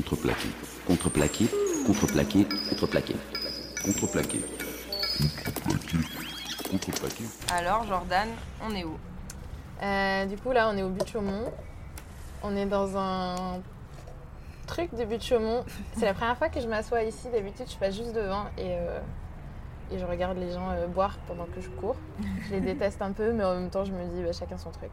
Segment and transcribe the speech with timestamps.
[0.00, 0.48] Contreplaqué.
[0.86, 1.46] Contreplaqué.
[1.86, 2.46] Contreplaqué.
[2.70, 3.14] Contreplaqué.
[3.84, 4.40] Contreplaqué.
[5.44, 5.98] Contreplaqué.
[6.70, 7.24] Contreplaqué.
[7.52, 8.28] Alors, Jordan,
[8.64, 8.96] on est où?
[9.82, 11.52] Euh, du coup, là, on est au but de Chaumont.
[12.42, 13.60] On est dans un
[14.66, 15.64] truc de but de Chaumont.
[15.98, 17.28] C'est la première fois que je m'assois ici.
[17.30, 19.00] D'habitude, je passe juste devant et, euh,
[19.92, 21.96] et je regarde les gens euh, boire pendant que je cours.
[22.48, 24.70] Je les déteste un peu, mais en même temps, je me dis, bah, chacun son
[24.70, 24.92] truc.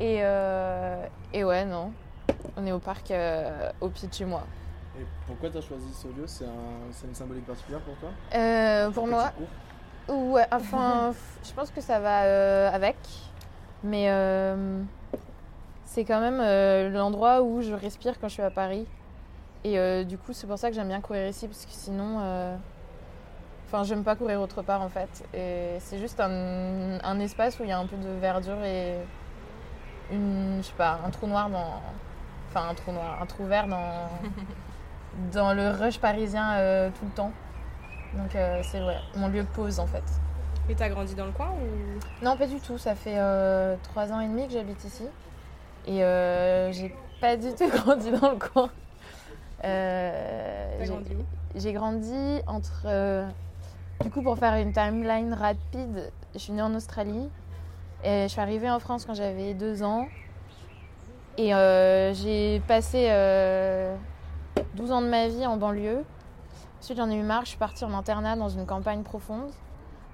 [0.00, 1.04] Et, euh,
[1.34, 1.92] et ouais, non.
[2.56, 4.42] On est au parc euh, au pied de chez moi.
[4.98, 6.26] Et pourquoi tu as choisi ce lieu?
[6.26, 8.10] C'est un, c'est une symbolique particulière pour toi?
[8.34, 9.32] Euh, pour moi,
[10.08, 11.12] Ouais, enfin,
[11.44, 12.96] je pense que ça va euh, avec.
[13.82, 14.06] Mais
[15.84, 18.86] c'est quand même l'endroit où je respire quand je suis à Paris.
[19.64, 22.58] Et du coup, c'est pour ça que j'aime bien courir ici, parce que sinon.
[23.66, 25.24] Enfin, j'aime pas courir autre part en fait.
[25.32, 28.96] Et c'est juste un, un espace où il y a un peu de verdure et
[30.10, 31.80] une, je sais pas, un trou noir dans.
[32.50, 34.08] Enfin, un trou noir, un trou vert dans,
[35.32, 37.32] dans le rush parisien euh, tout le temps.
[38.14, 38.80] Donc euh, c'est
[39.16, 40.02] mon lieu de pause en fait.
[40.68, 42.24] Et t'as grandi dans le coin ou?
[42.24, 42.76] Non, pas du tout.
[42.78, 45.04] Ça fait euh, trois ans et demi que j'habite ici.
[45.86, 48.68] Et euh, j'ai pas du tout grandi dans le coin.
[49.62, 51.24] T'as j'ai- grandi où?
[51.58, 52.86] j'ai grandi entre.
[54.02, 57.28] du coup, pour faire une timeline rapide, je suis née en Australie.
[58.02, 60.08] Et je suis arrivée en France quand j'avais deux ans.
[61.40, 63.96] Et euh, j'ai passé euh,
[64.74, 66.04] 12 ans de ma vie en banlieue.
[66.82, 67.44] Ensuite, j'en ai eu marre.
[67.44, 69.50] Je suis partie en internat dans une campagne profonde.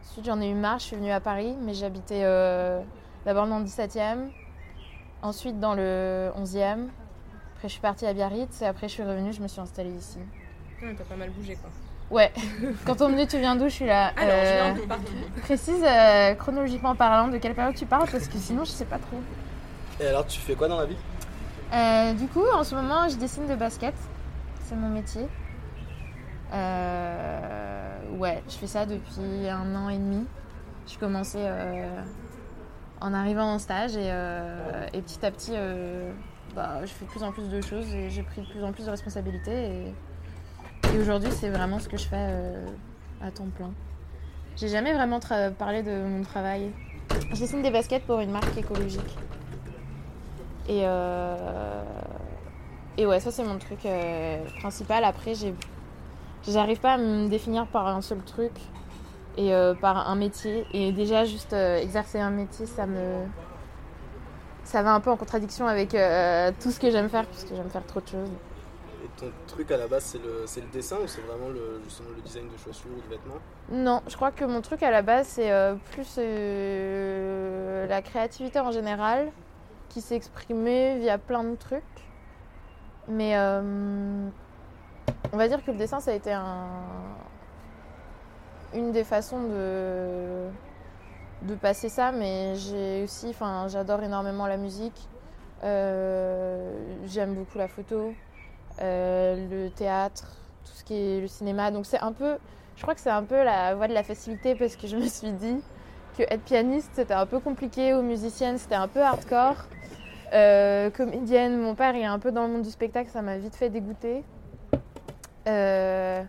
[0.04, 0.78] Ensuite, j'en ai eu marre.
[0.78, 2.80] Je suis venue à Paris, mais j'habitais euh,
[3.24, 4.28] d'abord dans le 17e.
[5.22, 6.86] Ensuite, dans le 11e.
[7.56, 8.62] Après, je suis partie à Biarritz.
[8.62, 9.32] Et après, je suis revenue.
[9.32, 10.18] Je me suis installée ici.
[10.80, 11.70] Ouais, T'as pas mal bougé quoi.
[12.08, 12.32] Ouais,
[12.86, 14.12] quand on me dit tu viens d'où, je suis là.
[14.16, 15.12] Alors, Euh, je viens un peu partout.
[15.42, 18.98] Précise euh, chronologiquement parlant de quelle période tu parles parce que sinon je sais pas
[18.98, 19.18] trop.
[19.98, 20.96] Et alors, tu fais quoi dans la vie?
[21.72, 23.94] Euh, du coup, en ce moment, je dessine de basket.
[24.64, 25.26] C'est mon métier.
[26.52, 30.24] Euh, ouais, je fais ça depuis un an et demi.
[30.86, 32.02] Je commençais euh,
[33.00, 34.08] en arrivant en stage et,
[34.92, 35.54] et petit à petit,
[36.54, 38.72] bah, je fais de plus en plus de choses et j'ai pris de plus en
[38.72, 39.64] plus de responsabilités.
[39.64, 39.94] Et,
[40.94, 42.54] et aujourd'hui, c'est vraiment ce que je fais
[43.20, 43.72] à temps plein.
[44.56, 45.20] J'ai jamais vraiment
[45.58, 46.70] parlé de mon travail.
[47.32, 49.18] Je dessine des baskets pour une marque écologique.
[50.68, 51.82] Et, euh,
[52.96, 55.04] et ouais, ça c'est mon truc euh, principal.
[55.04, 55.34] Après,
[56.46, 58.52] j'arrive pas à me définir par un seul truc
[59.36, 60.66] et euh, par un métier.
[60.72, 63.26] Et déjà, juste exercer un métier, ça me.
[64.64, 67.70] Ça va un peu en contradiction avec euh, tout ce que j'aime faire, puisque j'aime
[67.70, 68.30] faire trop de choses.
[69.04, 72.08] Et ton truc à la base, c'est le, le dessin ou c'est vraiment le, justement
[72.16, 73.38] le design de chaussures ou de vêtements?
[73.70, 78.58] Non, je crois que mon truc à la base, c'est euh, plus euh, la créativité
[78.58, 79.30] en général,
[79.88, 81.82] qui s'est exprimée via plein de trucs.
[83.08, 84.28] Mais euh,
[85.32, 86.68] on va dire que le dessin, ça a été un,
[88.74, 90.48] une des façons de,
[91.42, 92.12] de passer ça.
[92.12, 95.08] Mais j'ai aussi, enfin, j'adore énormément la musique.
[95.64, 96.74] Euh,
[97.06, 98.12] J'aime beaucoup la photo,
[98.82, 101.70] euh, le théâtre, tout ce qui est le cinéma.
[101.70, 102.36] Donc c'est un peu
[102.76, 105.06] je crois que c'est un peu la voie de la facilité parce que je me
[105.06, 105.62] suis dit
[106.16, 109.66] que être pianiste c'était un peu compliqué ou musicienne c'était un peu hardcore.
[110.32, 113.38] Euh, comédienne, mon père il est un peu dans le monde du spectacle, ça m'a
[113.38, 114.24] vite fait dégoûter.
[115.46, 116.22] Euh,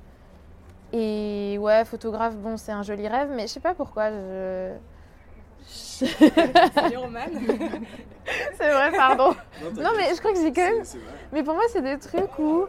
[0.93, 4.11] et ouais, photographe, bon c'est un joli rêve, mais je sais pas pourquoi.
[4.11, 4.73] Je...
[5.65, 7.19] C'est du roman.
[8.57, 9.35] c'est vrai, pardon.
[9.75, 10.83] Non mais je crois que j'ai quand même
[11.31, 12.65] mais pour moi, c'est des trucs où,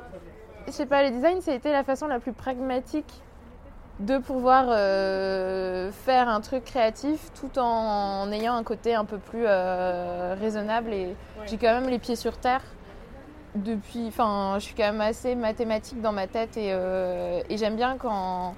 [0.67, 3.23] je sais pas, le design, ça a été la façon la plus pragmatique
[4.00, 9.44] de pouvoir euh, faire un truc créatif tout en, ayant un côté un peu plus
[9.44, 10.92] euh, raisonnable.
[10.92, 11.16] Et
[11.47, 12.62] j'ai quand même les pieds sur terre
[13.54, 14.06] depuis.
[14.06, 17.97] Enfin, je suis quand même assez mathématique dans ma tête et, euh, et j'aime bien
[17.98, 18.54] quand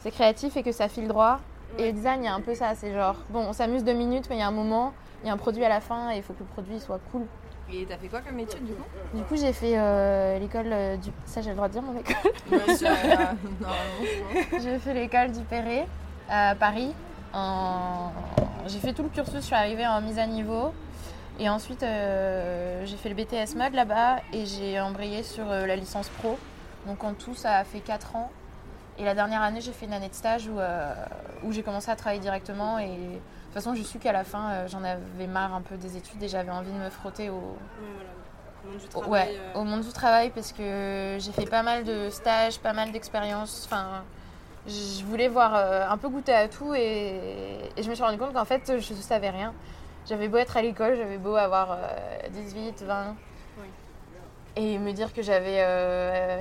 [0.00, 1.40] c'est créatif et que ça file droit.
[1.78, 2.74] Et le design, il y a un peu ça.
[2.74, 5.30] C'est genre, bon, on s'amuse deux minutes, mais il y a un moment, il y
[5.30, 7.26] a un produit à la fin et il faut que le produit soit cool.
[7.72, 10.96] Et t'as fait quoi comme étude du coup Du coup, j'ai fait euh, l'école euh,
[10.96, 11.10] du.
[11.24, 12.32] Ça, j'ai le droit de dire mon école.
[14.60, 15.86] J'ai fait l'école du Perret
[16.28, 16.92] à Paris.
[17.32, 18.10] En...
[18.66, 20.72] J'ai fait tout le cursus, je suis arrivée en mise à niveau.
[21.38, 26.08] Et ensuite, euh, j'ai fait le BTS mode là-bas et j'ai embrayé sur la licence
[26.08, 26.38] pro.
[26.86, 28.30] Donc en tout, ça a fait 4 ans.
[28.98, 30.58] Et la dernière année, j'ai fait une année de stage où,
[31.46, 32.78] où j'ai commencé à travailler directement.
[32.78, 33.20] Et
[33.54, 36.22] toute façon, j'ai su qu'à la fin, euh, j'en avais marre un peu des études
[36.22, 37.58] et j'avais envie de me frotter au, Ouais,
[37.96, 38.10] voilà.
[38.62, 39.10] Au monde du travail.
[39.10, 42.72] Ouais, euh, au monde du travail parce que j'ai fait pas mal de stages, pas
[42.72, 43.64] mal d'expériences.
[43.66, 44.04] Enfin,
[44.66, 48.18] je voulais voir euh, un peu goûter à tout et, et je me suis rendu
[48.18, 49.52] compte qu'en fait, je ne savais rien.
[50.06, 53.16] J'avais beau être à l'école, j'avais beau avoir euh, 18, 20.
[53.58, 53.64] Oui.
[54.56, 55.58] et me dire que j'avais,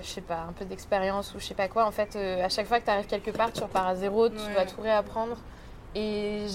[0.03, 1.85] je sais pas, un peu d'expérience ou je sais pas quoi.
[1.85, 4.35] En fait, à chaque fois que tu arrives quelque part, tu repars à zéro, tu
[4.35, 4.53] Ouais.
[4.55, 5.37] vas tout réapprendre.
[5.95, 6.45] Et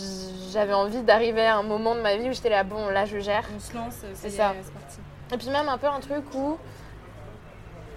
[0.53, 3.19] j'avais envie d'arriver à un moment de ma vie où j'étais là, bon, là je
[3.19, 3.45] gère.
[3.55, 4.55] On se lance, C'est c'est ça.
[4.73, 4.99] parti.
[5.33, 6.57] Et puis même un peu un truc où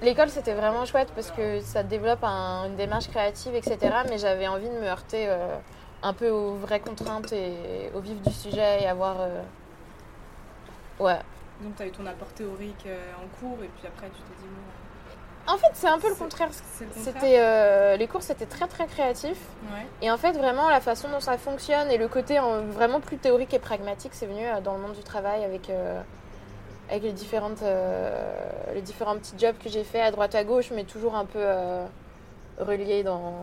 [0.02, 3.78] l'école c'était vraiment chouette parce que ça développe un- une démarche créative, etc.
[4.10, 5.56] Mais j'avais envie de me heurter euh,
[6.04, 9.18] un peu aux vraies contraintes et au vif du sujet et avoir.
[9.22, 9.42] euh,
[11.00, 11.20] Ouais.
[11.62, 14.42] Donc, tu as eu ton apport théorique euh, en cours et puis après, tu t'es
[14.42, 14.72] dit, bon,
[15.48, 16.50] En fait, c'est un peu le contraire.
[16.96, 19.38] C'était euh, les cours c'était très très créatif
[19.74, 19.86] Ouais.
[20.02, 22.40] et en fait vraiment la façon dont ça fonctionne et le côté
[22.70, 26.00] vraiment plus théorique et pragmatique c'est venu euh, dans le monde du travail avec euh,
[26.90, 27.62] avec les différentes
[28.74, 31.44] les différents petits jobs que j'ai fait à droite à gauche mais toujours un peu
[32.60, 33.34] reliés dans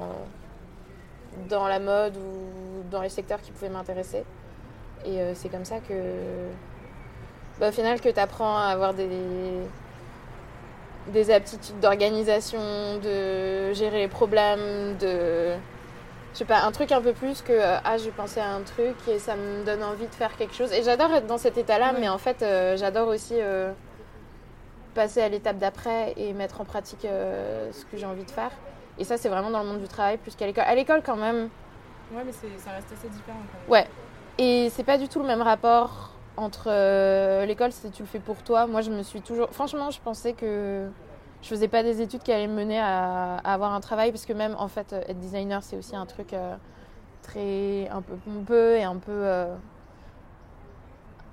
[1.49, 4.25] dans la mode ou dans les secteurs qui pouvaient m'intéresser
[5.05, 5.95] et c'est comme ça que
[7.61, 9.61] bah, au final que tu apprends à avoir des des
[11.31, 12.61] aptitudes d'organisation,
[13.03, 15.55] de gérer les problèmes, de.
[16.33, 18.63] Je sais pas, un truc un peu plus que euh, ah, j'ai pensé à un
[18.63, 20.73] truc et ça me donne envie de faire quelque chose.
[20.73, 23.73] Et j'adore être dans cet état-là, mais en fait, euh, j'adore aussi euh,
[24.95, 28.51] passer à l'étape d'après et mettre en pratique euh, ce que j'ai envie de faire.
[28.99, 30.65] Et ça, c'est vraiment dans le monde du travail plus qu'à l'école.
[30.67, 31.51] À l'école, quand même,
[32.13, 33.71] Ouais, mais ça reste assez différent quand même.
[33.71, 33.87] Ouais.
[34.39, 38.19] Et c'est pas du tout le même rapport entre euh, l'école, c'est tu le fais
[38.19, 38.67] pour toi.
[38.67, 39.49] Moi, je me suis toujours.
[39.51, 40.89] Franchement, je pensais que
[41.43, 44.33] je faisais pas des études qui allaient me mener à, avoir un travail, parce que
[44.33, 46.57] même en fait, euh, être designer, c'est aussi un truc euh,
[47.23, 47.89] très.
[47.91, 49.47] un peu pompeux et un peu.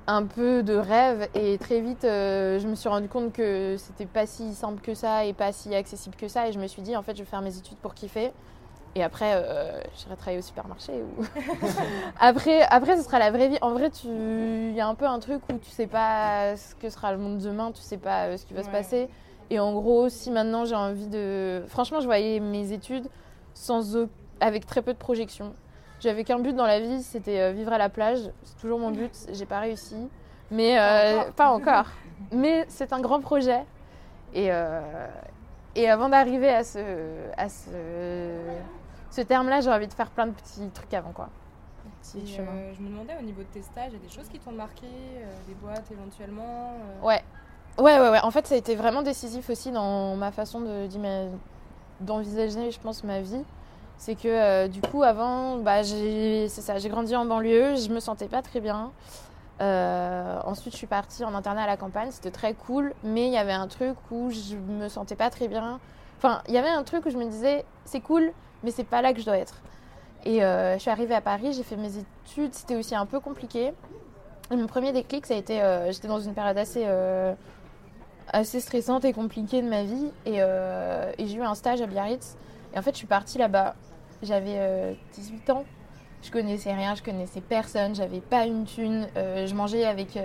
[0.07, 4.25] un peu de rêve et très vite je me suis rendu compte que c'était pas
[4.25, 6.97] si simple que ça et pas si accessible que ça et je me suis dit
[6.97, 8.31] en fait je vais faire mes études pour kiffer
[8.95, 11.23] et après euh, j'irai travailler au supermarché ou
[12.19, 13.57] après, après, ce sera la vraie vie.
[13.61, 14.07] En vrai, tu...
[14.07, 17.17] il y a un peu un truc où tu sais pas ce que sera le
[17.17, 19.09] monde demain, tu sais pas euh, ce qui va se passer.
[19.49, 21.63] Et en gros, si maintenant j'ai envie de.
[21.67, 23.07] Franchement, je voyais mes études
[23.53, 24.07] sans
[24.39, 25.53] avec très peu de projection.
[26.01, 28.31] J'avais qu'un but dans la vie, c'était euh, vivre à la plage.
[28.43, 29.11] C'est toujours mon but.
[29.33, 30.09] J'ai pas réussi,
[30.49, 31.85] mais euh, pas encore.
[32.31, 33.63] Mais c'est un grand projet.
[34.33, 34.81] Et, euh,
[35.75, 36.79] et avant d'arriver à ce,
[37.37, 37.69] à ce,
[39.11, 41.29] ce terme-là, j'ai envie de faire plein de petits trucs avant quoi.
[42.01, 42.51] Petit Et, chemin.
[42.51, 44.39] euh, je me demandais au niveau de tes stages, il y a des choses qui
[44.39, 46.73] t'ont marqué, euh, des boîtes éventuellement
[47.03, 47.21] euh, Ouais.
[47.77, 48.19] Ouais, ouais, ouais.
[48.23, 50.87] En fait, ça a été vraiment décisif aussi dans ma façon de-
[51.99, 53.43] d'envisager, je pense, ma vie.
[53.97, 57.89] C'est que euh, du coup, avant, bah, j'ai c'est ça, j'ai grandi en banlieue, je
[57.89, 58.91] me sentais pas très bien.
[59.61, 63.33] Euh, ensuite, je suis partie en internat à la campagne, c'était très cool, mais il
[63.33, 65.79] y avait un truc où je me sentais pas très bien.
[66.17, 68.31] Enfin, il y avait un truc où je me disais, c'est cool,
[68.63, 69.61] mais c'est pas là que je dois être.
[70.25, 73.19] Et euh, je suis arrivée à Paris, j'ai fait mes études, c'était aussi un peu
[73.19, 73.73] compliqué.
[74.51, 77.33] Et mon premier déclic, ça a été, euh, j'étais dans une période assez, euh,
[78.27, 80.39] assez stressante et compliquée de ma vie, et,
[81.25, 82.37] j'ai eu un stage à Biarritz.
[82.73, 83.75] Et en fait, je suis partie là-bas.
[84.21, 85.65] J'avais euh, 18 ans.
[86.21, 89.07] Je connaissais rien, je connaissais personne, j'avais pas une thune.
[89.15, 90.19] Je mangeais avec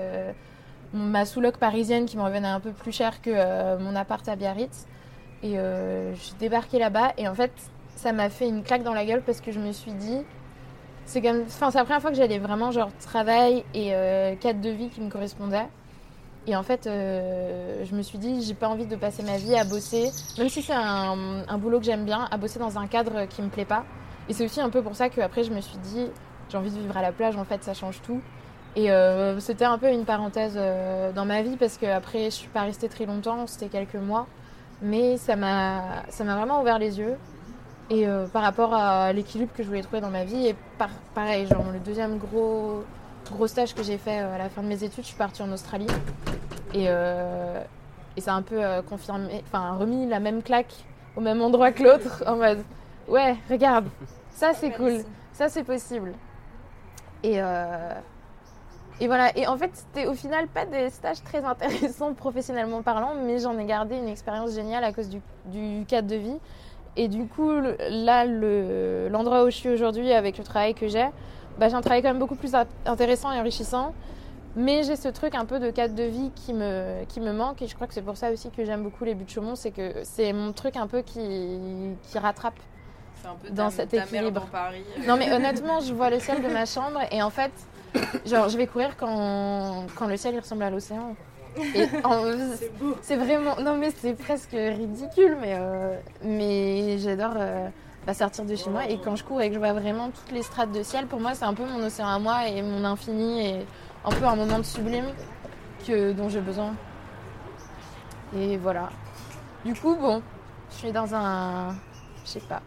[0.92, 4.86] ma sous-loc parisienne qui me revenait un peu plus cher que mon appart à Biarritz.
[5.42, 7.52] Et euh, j'ai débarqué là-bas et en fait,
[7.96, 10.18] ça m'a fait une claque dans la gueule parce que je me suis dit,
[11.06, 14.60] c'est comme, enfin, c'est la première fois que j'allais vraiment genre travail et euh, cadre
[14.60, 15.66] de vie qui me correspondaient.
[16.46, 19.56] Et en fait, euh, je me suis dit, j'ai pas envie de passer ma vie
[19.56, 23.26] à bosser, même si c'est un, boulot que j'aime bien, à bosser dans un cadre
[23.26, 23.84] qui me plaît pas.
[24.28, 26.06] Et c'est aussi un peu pour ça qu'après, je me suis dit,
[26.48, 28.20] j'ai envie de vivre à la plage, en fait, ça change tout.
[28.76, 30.58] Et euh, c'était un peu une parenthèse
[31.14, 34.26] dans ma vie parce qu'après, je suis pas restée très longtemps, c'était quelques mois.
[34.82, 37.16] Mais ça m'a ça m'a vraiment ouvert les yeux.
[37.88, 40.90] Et euh, par rapport à l'équilibre que je voulais trouver dans ma vie, et par,
[41.14, 42.84] pareil, genre le deuxième gros,
[43.30, 45.42] gros stage que j'ai fait euh, à la fin de mes études, je suis partie
[45.42, 45.86] en Australie.
[46.74, 47.62] Et, euh,
[48.16, 50.74] et ça a un peu confirmé, enfin remis la même claque
[51.16, 52.58] au même endroit que l'autre, en mode
[53.08, 53.86] ouais, regarde,
[54.30, 56.12] ça c'est cool, ça c'est possible.
[57.22, 57.92] Et, euh,
[59.00, 63.14] et voilà, et en fait, c'était au final pas des stages très intéressants professionnellement parlant,
[63.24, 66.38] mais j'en ai gardé une expérience géniale à cause du, du cadre de vie.
[66.96, 67.50] Et du coup,
[67.90, 71.06] là, le- l'endroit où je suis aujourd'hui avec le travail que j'ai,
[71.58, 73.92] bah, j'ai un travail quand même beaucoup plus int- intéressant et enrichissant.
[74.58, 77.60] Mais j'ai ce truc un peu de cadre de vie qui me, qui me manque.
[77.60, 79.54] Et je crois que c'est pour ça aussi que j'aime beaucoup les buts de Chaumont.
[79.54, 81.58] C'est que c'est mon truc un peu qui,
[82.10, 82.54] qui rattrape.
[83.26, 84.30] Un peu Dans cet équilibre.
[84.40, 84.84] dans Paris.
[85.06, 87.00] Non, mais honnêtement, je vois le ciel de ma chambre.
[87.10, 87.50] Et en fait,
[88.24, 91.14] genre, je vais courir quand, quand le ciel il ressemble à l'océan.
[91.74, 92.22] Et en-
[92.58, 92.96] C'est beau.
[93.02, 93.56] c'est vraiment.
[93.60, 97.68] Non, mais c'est presque ridicule, mais, euh, mais j'adore euh,
[98.06, 98.86] bah, sortir de chez moi.
[98.88, 101.20] Et quand je cours et que je vois vraiment toutes les strates de ciel, pour
[101.20, 103.66] moi, c'est un peu mon océan à moi et mon infini et
[104.04, 105.06] un peu un moment de sublime
[105.86, 106.74] que, dont j'ai besoin.
[108.36, 108.90] Et voilà.
[109.64, 110.22] Du coup, bon,
[110.70, 111.74] je suis dans un.
[112.24, 112.62] Je sais pas.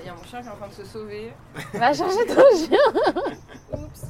[0.00, 1.32] Il y a mon chien qui est en train de se sauver.
[1.74, 3.12] Va changer ton chien
[3.72, 4.04] Oups.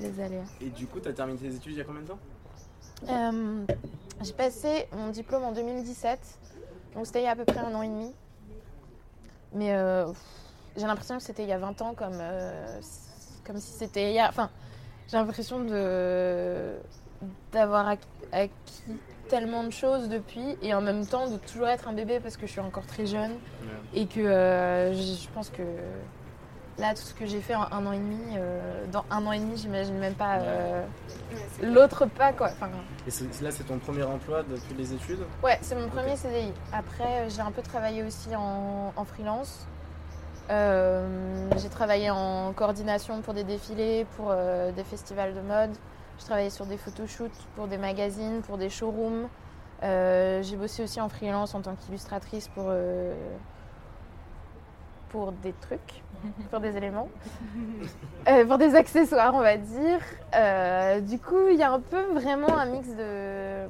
[0.00, 0.40] Les aléas.
[0.60, 2.18] Et du coup, t'as terminé tes études il y a combien de temps?
[3.08, 3.64] Euh,
[4.22, 6.18] j'ai passé mon diplôme en 2017,
[6.94, 8.12] donc c'était il y a à peu près un an et demi.
[9.54, 10.06] Mais euh,
[10.76, 12.80] j'ai l'impression que c'était il y a 20 ans, comme, euh,
[13.44, 14.28] comme si c'était il y a.
[14.28, 14.50] Enfin,
[15.08, 16.74] j'ai l'impression de
[17.52, 17.98] d'avoir ac-
[18.32, 18.82] acquis
[19.28, 22.46] tellement de choses depuis et en même temps de toujours être un bébé parce que
[22.46, 23.32] je suis encore très jeune
[23.94, 24.22] et que
[24.92, 25.62] je pense que
[26.78, 29.32] là tout ce que j'ai fait en un an et demi, euh, dans un an
[29.32, 30.84] et demi j'imagine même pas euh,
[31.62, 32.48] l'autre pas quoi.
[32.52, 32.70] Enfin,
[33.06, 35.20] Et c'est- là, c'est ton premier emploi depuis les études?
[35.42, 36.52] Ouais, c'est mon premier CDI.
[36.72, 39.66] Après, euh, j'ai un peu travaillé aussi en, en freelance.
[40.50, 45.70] Euh, j'ai travaillé en coordination pour des défilés, pour euh, des festivals de mode.
[46.18, 49.28] J'ai travaillé sur des photoshoots pour des magazines, pour des showrooms.
[49.82, 53.14] Euh, j'ai bossé aussi en freelance en tant qu'illustratrice pour, euh,
[55.08, 56.01] pour des trucs,
[56.50, 57.08] pour des éléments,
[58.28, 59.98] Euh, pour des accessoires, on va dire.
[60.36, 63.66] Euh, du coup, il y a un peu vraiment un mix de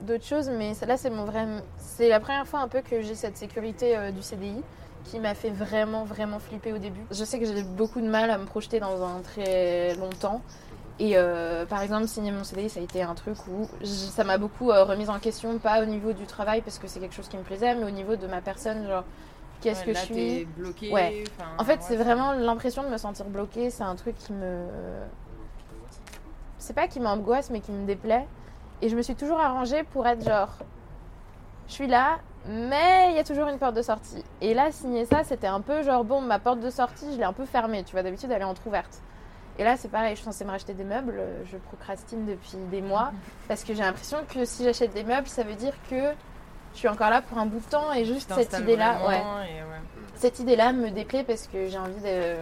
[0.00, 1.46] d'autres choses, mais là c'est mon vrai,
[1.78, 4.62] c'est la première fois un peu que j'ai cette sécurité euh, du CDI
[5.04, 7.00] qui m'a fait vraiment vraiment flipper au début.
[7.10, 10.42] Je sais que j'ai beaucoup de mal à me projeter dans un très longtemps.
[10.98, 14.38] Et euh, par exemple, signer mon CDI, ça a été un truc où ça m'a
[14.38, 17.36] beaucoup remise en question, pas au niveau du travail parce que c'est quelque chose qui
[17.36, 19.04] me plaisait, mais au niveau de ma personne, genre
[19.68, 20.14] qu'est-ce Ouais, que là, je suis.
[20.14, 20.92] t'es bloqué.
[20.92, 21.24] Ouais.
[21.58, 23.70] En fait, ouais, c'est vraiment l'impression de me sentir bloquée.
[23.70, 24.64] C'est un truc qui me.
[26.58, 28.26] C'est pas qui m'angoisse, mais qui me déplaît.
[28.82, 30.50] Et je me suis toujours arrangée pour être genre.
[31.68, 32.18] Je suis là,
[32.48, 34.22] mais il y a toujours une porte de sortie.
[34.40, 37.24] Et là, signer ça, c'était un peu genre, bon, ma porte de sortie, je l'ai
[37.24, 37.82] un peu fermée.
[37.84, 39.00] Tu vois, d'habitude, elle est entrouverte.
[39.58, 41.20] Et là, c'est pareil, je suis censée me racheter des meubles.
[41.50, 43.10] Je procrastine depuis des mois.
[43.48, 46.12] Parce que j'ai l'impression que si j'achète des meubles, ça veut dire que
[46.76, 47.92] je suis encore là pour un bout de temps.
[47.92, 49.22] Et juste cette idée-là, ouais
[50.16, 52.36] cette idée-là me déplaît parce que j'ai envie de.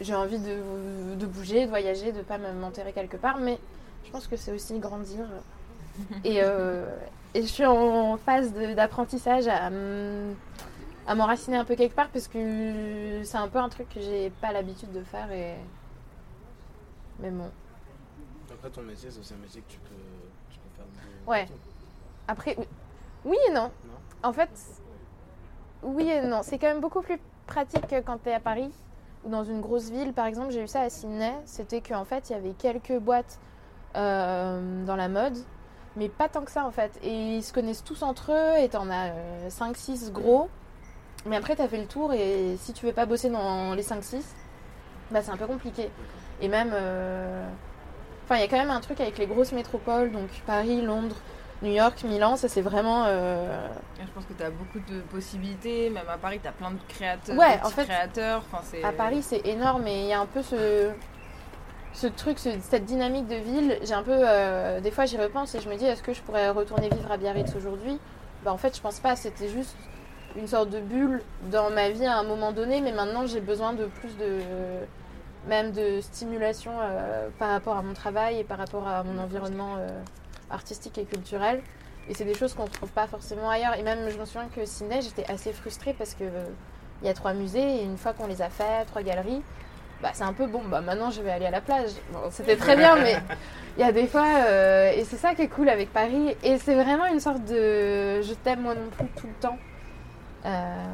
[0.00, 3.58] J'ai envie de, de bouger, de voyager, de pas me- m'enterrer quelque part, mais
[4.04, 5.26] je pense que c'est aussi grandir.
[6.24, 6.86] Et, euh,
[7.34, 9.68] et je suis en phase d'apprentissage à,
[11.14, 14.52] m'enraciner un peu quelque part parce que c'est un peu un truc que j'ai pas
[14.52, 15.30] l'habitude de faire.
[15.30, 15.56] Et...
[17.18, 17.50] Mais bon.
[18.50, 19.94] Après, ton métier, c'est aussi un métier que tu peux,
[20.50, 21.46] tu peux faire de Ouais.
[22.30, 22.68] Après, oui-
[23.24, 23.64] oui et non.
[23.84, 24.50] Non En fait,
[25.82, 26.40] oui et non.
[26.42, 28.70] C'est quand même beaucoup plus pratique que quand tu es à Paris
[29.24, 30.12] ou dans une grosse ville.
[30.12, 31.32] Par exemple, j'ai eu ça à Sydney.
[31.44, 33.38] C'était qu'en fait, il y avait quelques boîtes
[33.96, 35.36] euh, dans la mode,
[35.96, 36.92] mais pas tant que ça en fait.
[37.02, 39.10] Et ils se connaissent tous entre eux et t'en as
[39.48, 40.48] 5-6 gros.
[41.26, 43.82] Mais après, tu as fait le tour et si tu veux pas bosser dans les
[43.82, 44.22] 5-6,
[45.10, 45.90] bah, c'est un peu compliqué.
[46.40, 46.70] Et même.
[46.72, 47.44] euh,
[48.24, 51.16] Enfin, il y a quand même un truc avec les grosses métropoles, donc Paris, Londres,
[51.62, 53.04] New York, Milan, ça c'est vraiment.
[53.06, 55.90] euh, Je pense que tu as beaucoup de possibilités.
[55.90, 57.36] Même à Paris, tu as plein de créateurs.
[57.36, 58.42] Ouais, de en fait, créateurs.
[58.52, 60.90] Enfin, À Paris, c'est énorme et il y a un peu ce,
[61.92, 63.78] ce truc, ce- cette dynamique de ville.
[63.82, 64.16] J'ai un peu.
[64.16, 67.10] euh, des fois, j'y repense et je me dis, est-ce que je pourrais retourner vivre
[67.12, 67.98] à Biarritz aujourd'hui?
[68.42, 69.14] Bah, En fait, je pense pas.
[69.16, 69.76] C'était juste
[70.36, 73.74] une sorte de bulle dans ma vie à un moment donné, mais maintenant, j'ai besoin
[73.74, 74.38] de plus de.
[75.46, 79.76] même de stimulation euh, par rapport à mon travail et par rapport à mon environnement
[80.50, 81.62] artistique et culturel.
[82.08, 83.74] Et c'est des choses qu'on ne trouve pas forcément ailleurs.
[83.78, 86.44] Et même, je me souviens que Sydney, j'étais assez frustrée parce que euh,
[87.02, 89.42] il y a trois musées et une fois qu'on les a fait, trois galeries,
[90.02, 90.62] bah c'est un peu bon.
[90.68, 91.90] Bah maintenant, je vais aller à la plage.
[92.12, 93.16] Bon, c'était très bien, mais
[93.78, 96.36] il y a des fois, euh, et c'est ça qui est cool avec Paris.
[96.42, 99.58] Et c'est vraiment une sorte de je t'aime moi non plus tout le temps.
[100.46, 100.84] Euh,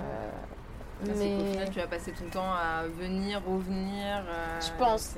[1.05, 4.25] C'est qu'au mais final, tu vas passer tout le temps à venir, revenir.
[4.29, 5.15] euh, je pense.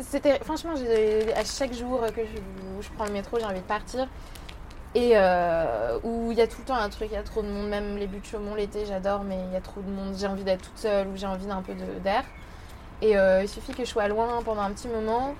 [0.00, 0.72] C'était franchement,
[1.36, 4.08] à chaque jour que je, où je prends le métro, j'ai envie de partir.
[4.96, 7.42] Et euh, où il y a tout le temps un truc, il y a trop
[7.42, 9.88] de monde, même les buts de Chaumont l'été, j'adore, mais il y a trop de
[9.88, 12.24] monde, j'ai envie d'être toute seule ou j'ai envie d'un peu de- d'air.
[13.00, 15.34] Et euh, il suffit que je sois loin pendant un petit moment.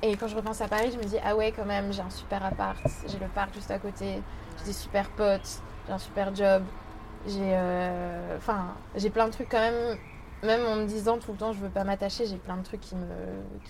[0.00, 2.10] Et quand je repense à Paris, je me dis, ah ouais, quand même, j'ai un
[2.10, 4.22] super appart, j'ai le parc juste à côté,
[4.58, 6.62] j'ai des super potes, j'ai un super job,
[7.26, 9.96] j'ai euh, enfin, j'ai plein de trucs quand même
[10.42, 12.80] même en me disant tout le temps je veux pas m'attacher, j'ai plein de trucs
[12.80, 13.06] qui me,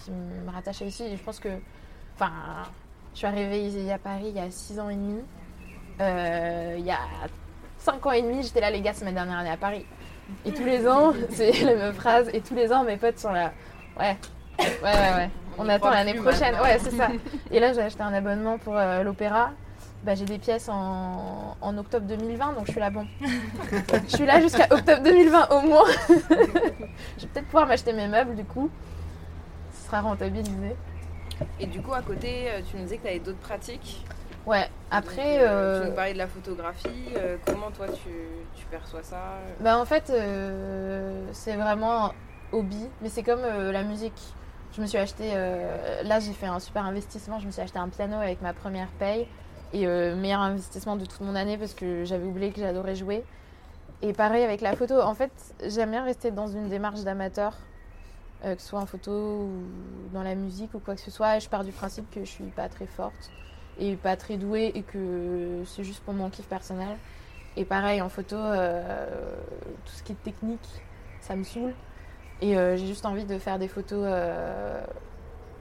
[0.02, 1.04] qui me rattachaient aussi.
[1.04, 1.48] Et je pense que,
[2.14, 2.32] enfin,
[3.12, 5.20] je suis arrivée ici à Paris il y a 6 ans et demi.
[6.00, 6.98] Euh, il y a
[7.78, 9.86] 5 ans et demi, j'étais là, les gars, c'est ma dernière année à Paris.
[10.44, 13.32] Et tous les ans, c'est la même phrase, et tous les ans, mes potes sont
[13.32, 13.52] là.
[13.98, 14.16] Ouais,
[14.58, 15.30] ouais, ouais, ouais.
[15.58, 16.52] On, attend l'année prochaine.
[16.52, 16.62] maintenant.
[16.62, 17.08] Ouais, c'est ça.
[17.52, 19.52] Et là, j'ai acheté un abonnement pour euh, l'opéra.
[20.04, 23.06] Bah, j'ai des pièces en, en octobre 2020, donc je suis là, bon.
[23.22, 25.84] je suis là jusqu'à octobre 2020 au moins.
[26.08, 26.14] je
[27.22, 28.68] vais peut-être pouvoir m'acheter mes meubles du coup.
[29.72, 30.76] Ce sera rentabilisé.
[31.58, 34.04] Et du coup, à côté, euh, tu nous disais que tu avais d'autres pratiques.
[34.46, 35.38] Ouais, après.
[35.38, 36.88] Donc, euh, euh, Tu nous parlais de la photographie.
[37.16, 38.10] euh, comment toi, tu,
[38.54, 42.12] tu perçois ça Bah en fait, euh, c'est vraiment un
[42.52, 44.20] hobby, mais c'est comme euh, la musique.
[44.76, 47.78] Je me suis acheté, euh, là j'ai fait un super investissement, je me suis acheté
[47.78, 49.26] un piano avec ma première paye
[49.74, 53.24] et euh, meilleur investissement de toute mon année parce que j'avais oublié que j'adorais jouer.
[54.02, 55.32] Et pareil avec la photo, en fait
[55.66, 57.54] j'aime bien rester dans une démarche d'amateur,
[58.44, 59.50] euh, que ce soit en photo ou
[60.12, 61.36] dans la musique ou quoi que ce soit.
[61.36, 63.30] Et je pars du principe que je suis pas très forte
[63.78, 66.96] et pas très douée et que c'est juste pour mon kiff personnel.
[67.56, 69.16] Et pareil en photo, euh,
[69.84, 70.68] tout ce qui est technique,
[71.20, 71.74] ça me saoule.
[72.40, 74.06] Et j'ai juste envie de faire des photos.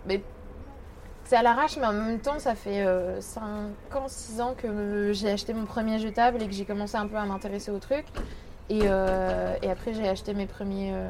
[0.05, 0.21] mais
[1.33, 2.85] c'est à l'arrache, mais en même temps, ça fait
[3.19, 3.41] 5
[3.95, 7.15] ans, 6 ans que j'ai acheté mon premier jetable et que j'ai commencé un peu
[7.15, 8.05] à m'intéresser au truc.
[8.69, 11.07] Et, euh, après, j'ai acheté mes premiers, euh,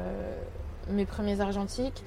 [0.88, 2.02] mes premiers argentiques.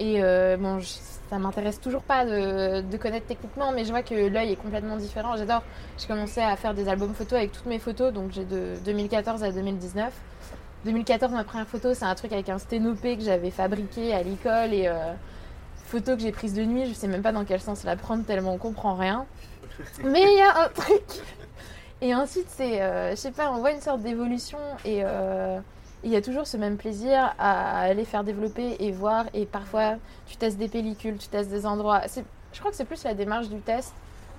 [0.00, 4.50] Et euh, bon, ça m'intéresse toujours pas de, connaître techniquement, mais je vois que l'œil
[4.50, 5.36] est complètement différent.
[5.36, 5.62] J'adore.
[5.96, 9.44] J'ai commencé à faire des albums photos avec toutes mes photos, donc j'ai de 2014
[9.44, 10.12] à 2019.
[10.86, 14.72] 2014, ma première photo, c'est un truc avec un sténopé que j'avais fabriqué à l'école
[14.72, 15.12] et euh,
[15.90, 16.86] photo que j'ai prise de nuit.
[16.86, 19.26] Je sais même pas dans quel sens la prendre tellement on comprend rien.
[20.04, 21.02] Mais il y a un truc.
[22.00, 25.58] Et ensuite, c'est, euh, je sais pas, on voit une sorte d'évolution et euh,
[26.02, 29.26] il y a toujours ce même plaisir à aller faire développer et voir.
[29.34, 32.02] Et parfois, tu testes des pellicules, tu testes des endroits.
[32.52, 33.92] Je crois que c'est plus la démarche du test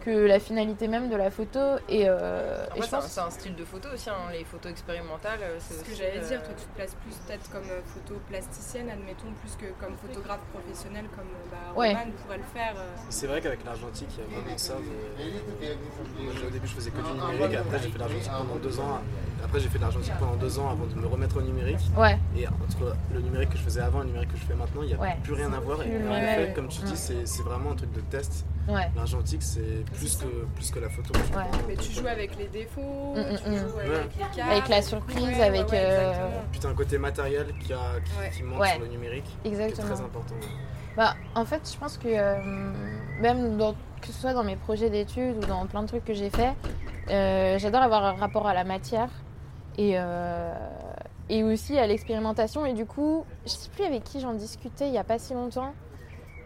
[0.04, 1.60] que la finalité même de la photo.
[1.90, 4.16] Et, euh, Après, et je c'est un- pense c'est un, style de photo aussi, hein,
[4.34, 5.40] les photos expérimentales.
[5.42, 8.20] euh, C'est ce que j'allais euh, dire, toi tu te places plus peut-être comme photo
[8.30, 11.90] plasticienne, admettons, plus que comme photographe professionnel comme bah, Ouais.
[11.94, 12.74] Roman pourrait le faire.
[12.78, 12.88] euh.
[13.10, 14.74] C'est vrai qu'avec l'argentique, il y a vraiment ça.
[14.76, 17.58] au début, je faisais que du numérique.
[17.58, 19.00] Après, j'ai fait de l'argentique pendant deux ans.
[19.44, 21.80] Après, j'ai fait de l'argentique pendant deux ans avant de me remettre au numérique.
[21.98, 24.54] Ouais, Et entre le numérique que je faisais avant et le numérique que je fais
[24.54, 25.18] maintenant, il n'y a Ouais.
[25.24, 25.82] plus rien à voir.
[25.82, 28.46] Et en comme tu dis, c'est c'est vraiment un truc de test.
[28.70, 28.90] Ouais.
[28.96, 30.26] L'argentique, c'est plus que,
[30.56, 31.14] plus que la photo.
[31.36, 31.44] Ouais.
[31.68, 33.80] Mais tu joues avec les défauts, Mm, tu mm, joues mm.
[33.80, 34.04] avec Ouais.
[34.18, 34.52] les cartes.
[34.52, 38.30] Avec la surprise, avec, ouais, euh, t'as un côté matériel qui, a, qui, Ouais.
[38.36, 38.72] qui manque Ouais.
[38.72, 39.88] sur le numérique, qui est Exactement.
[39.96, 40.36] très important.
[40.98, 42.36] Bah, en fait, je pense que euh,
[43.22, 46.14] même dans- que ce soit dans mes projets d'études ou dans plein de trucs que
[46.14, 46.54] j'ai fait,
[47.10, 49.10] euh, j'adore avoir un rapport à la matière
[49.78, 50.54] et, euh,
[51.30, 52.66] et aussi à l'expérimentation.
[52.66, 55.34] Et du coup, je sais plus avec qui j'en discutais il y a pas si
[55.34, 55.74] longtemps,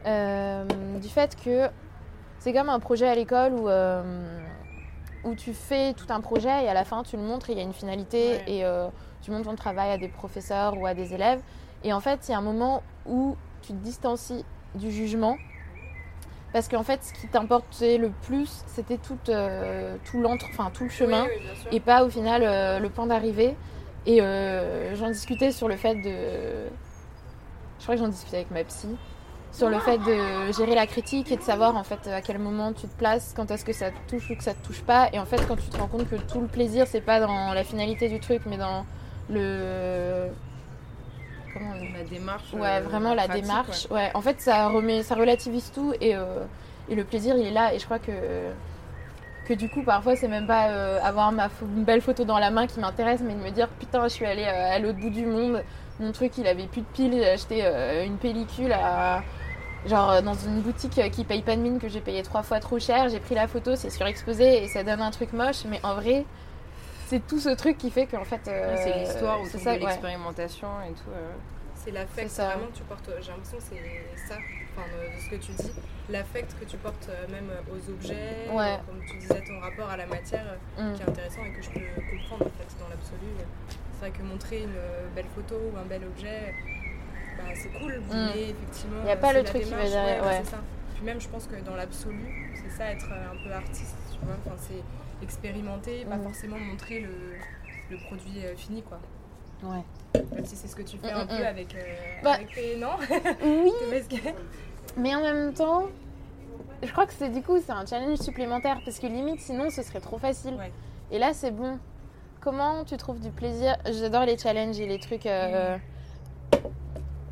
[0.05, 0.65] euh,
[1.01, 1.67] du fait que
[2.45, 4.03] c'est comme un projet à l'école où, euh,
[5.23, 7.57] où tu fais tout un projet et à la fin tu le montres et il
[7.57, 8.43] y a une finalité Ouais.
[8.45, 8.87] et euh,
[9.23, 11.41] tu montres ton travail à des professeurs ou à des élèves.
[11.83, 15.37] Et en fait, il y a un moment où tu te distancies du jugement.
[16.53, 20.83] Parce qu'en fait, ce qui t'importait le plus, c'était tout, euh, tout, l'entre- enfin, tout
[20.83, 23.55] le chemin Oui, oui, et pas au final euh, le point d'arrivée.
[24.05, 26.69] Et euh, j'en discutais sur le fait de.
[27.79, 28.95] Je crois que j'en discutais avec ma psy.
[29.55, 32.73] Sur le fait de gérer la critique et de savoir en fait à quel moment
[32.73, 35.07] tu te places, quand est-ce que ça te touche ou que ça te touche pas.
[35.13, 37.53] Et en fait, quand tu te rends compte que tout le plaisir, c'est pas dans
[37.53, 38.85] la finalité du truc, mais dans
[39.29, 40.27] le.
[41.53, 41.87] Comment on dit?
[41.93, 42.53] La démarche.
[42.53, 43.87] Ouais, euh, vraiment la pratique, démarche.
[43.89, 44.11] Ouais.
[44.13, 46.43] en fait, ça remet, ça relativise tout et, euh,
[46.89, 47.73] et le plaisir, il est là.
[47.73, 48.11] Et je crois que
[49.47, 52.51] que du coup, parfois, c'est même pas euh, avoir ma une belle photo dans la
[52.51, 55.11] main qui m'intéresse, mais de me dire putain, je suis allée euh, à l'autre bout
[55.11, 55.63] du monde.
[56.01, 57.13] Mon truc, il avait plus de piles.
[57.13, 57.63] J'ai acheté
[58.05, 59.23] une pellicule à
[59.85, 62.43] genre euh, dans une boutique euh, qui paye pas de mine que j'ai payé trois
[62.43, 63.09] fois trop cher.
[63.09, 66.25] J'ai pris la photo, c'est surexposé et ça donne un truc moche, mais en vrai.
[67.07, 68.41] C'est tout ce truc qui fait qu'en fait.
[68.47, 69.85] euh, c'est l'histoire c'est autour ça, de ouais.
[69.85, 71.11] l'expérimentation et tout.
[71.13, 71.31] euh.
[71.75, 72.47] C'est l'affect C'est ça.
[72.47, 73.09] vraiment que tu portes.
[73.21, 74.35] J'ai l'impression que c'est ça,
[74.73, 75.71] enfin, de, de ce que tu dis,
[76.09, 78.73] l'affect que tu portes euh, même aux objets, Ouais.
[78.73, 80.45] euh, comme tu disais, ton rapport à la matière,
[80.79, 80.95] euh, Mm.
[80.95, 81.85] qui est intéressant et que je peux
[82.17, 83.29] comprendre en fait dans l'absolu.
[83.93, 86.55] C'est vrai que montrer une euh, belle photo ou un bel objet,
[87.37, 89.07] bah, c'est cool, mais effectivement, Mm.
[89.07, 90.57] Y a euh, pas le truc qui va démarche, derrière, ouais, ça.
[90.95, 94.25] Puis même, je pense que dans l'absolu, c'est ça être euh, un peu artiste, tu
[94.25, 94.35] vois.
[94.45, 96.23] Enfin, c'est expérimenter, pas Mm.
[96.23, 97.09] forcément montrer le,
[97.91, 98.99] le produit euh, fini, quoi.
[99.63, 99.83] Ouais.
[100.33, 101.47] Même si c'est ce que tu fais Mm, un mm, peu mm.
[101.47, 101.79] avec, euh,
[102.23, 102.75] Bah, avec tes.
[102.77, 102.89] Non?
[103.43, 103.71] Oui,
[104.97, 105.85] mais en même temps,
[106.83, 109.81] je crois que c'est du coup c'est un challenge supplémentaire parce que limite sinon ce
[109.81, 110.53] serait trop facile.
[110.55, 110.71] Ouais.
[111.11, 111.79] Et là c'est bon.
[112.41, 113.75] Comment tu trouves du plaisir?
[113.91, 115.25] J'adore les challenges et les trucs.
[115.25, 115.77] euh,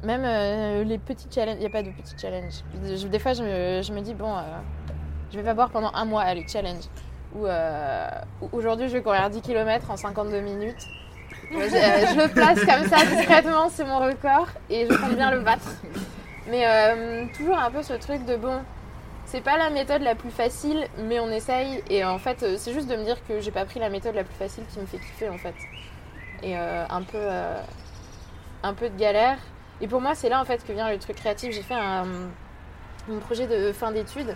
[0.03, 1.55] Même euh, les petits challenges.
[1.57, 2.61] Il n'y a pas de petits challenges.
[2.85, 4.41] Je- des fois je me, je me dis bon, euh,
[5.31, 6.21] je vais pas boire pendant un mois.
[6.23, 6.83] Allez challenge.
[7.35, 8.09] Ou euh,
[8.41, 10.85] ou aujourd'hui je vais courir 10 km en 52 minutes.
[11.53, 15.31] Euh, Je, je le place comme ça discrètement, c'est mon record et je compte bien
[15.31, 15.67] le battre.
[16.47, 18.59] Mais toujours un peu ce truc de bon,
[19.25, 21.81] c'est pas la méthode la plus facile, mais on essaye.
[21.89, 24.23] Et en fait, c'est juste de me dire que j'ai pas pris la méthode la
[24.25, 25.55] plus facile qui me fait kiffer en fait.
[26.43, 27.17] Et un peu,
[28.63, 29.37] un peu de galère.
[29.83, 31.53] Et pour moi, c'est là en fait que vient le truc créatif.
[31.53, 32.05] J'ai fait un,
[33.09, 34.33] mon projet de fin d'études,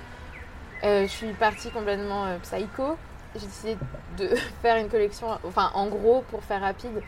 [0.84, 2.98] euh, je suis partie complètement euh, psycho.
[3.34, 3.78] J'ai décidé
[4.18, 4.28] de
[4.62, 7.02] faire une collection, enfin en gros, pour faire rapide,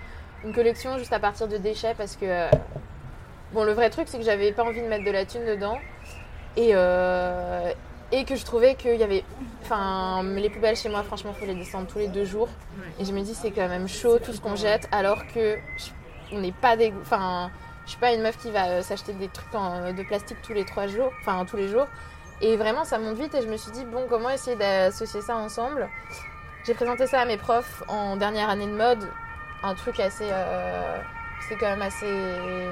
[0.46, 2.26] une collection juste à partir de déchets parce que.
[2.26, 2.50] euh,
[3.52, 5.78] bon, le vrai truc, c'est que j'avais pas envie de mettre de la thune dedans.
[6.56, 6.70] Et,
[8.12, 9.24] et que je trouvais qu'il y avait.
[9.64, 12.50] Enfin, les poubelles chez moi, franchement, il faut les descendre tous les deux jours.
[13.00, 15.58] Et je me dis, c'est quand même chaud tout ce qu'on jette, alors que
[16.32, 16.94] on n'est pas des.
[17.02, 17.50] Enfin,
[17.90, 20.54] je suis pas une meuf qui va euh, s'acheter des trucs en- de plastique tous
[20.54, 21.88] les trois jours, enfin tous les jours.
[22.40, 25.36] Et vraiment, ça monte vite et je me suis dit, bon, comment essayer d'associer ça
[25.38, 25.90] ensemble?
[26.66, 29.10] J'ai présenté ça à mes profs en dernière année de mode,
[29.64, 30.30] un truc assez.
[30.32, 31.00] euh,
[31.48, 32.68] c'est quand même assez.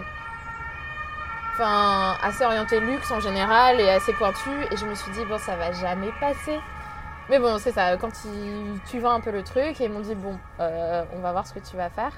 [1.54, 4.52] Enfin, assez orienté luxe en général et assez pointu.
[4.72, 6.60] Et je me suis dit, bon, ça va jamais passer.
[7.30, 10.00] Mais bon, c'est ça, quand il- tu vends un peu le truc, et ils m'ont
[10.02, 12.12] dit, bon, euh, on va voir ce que tu vas faire.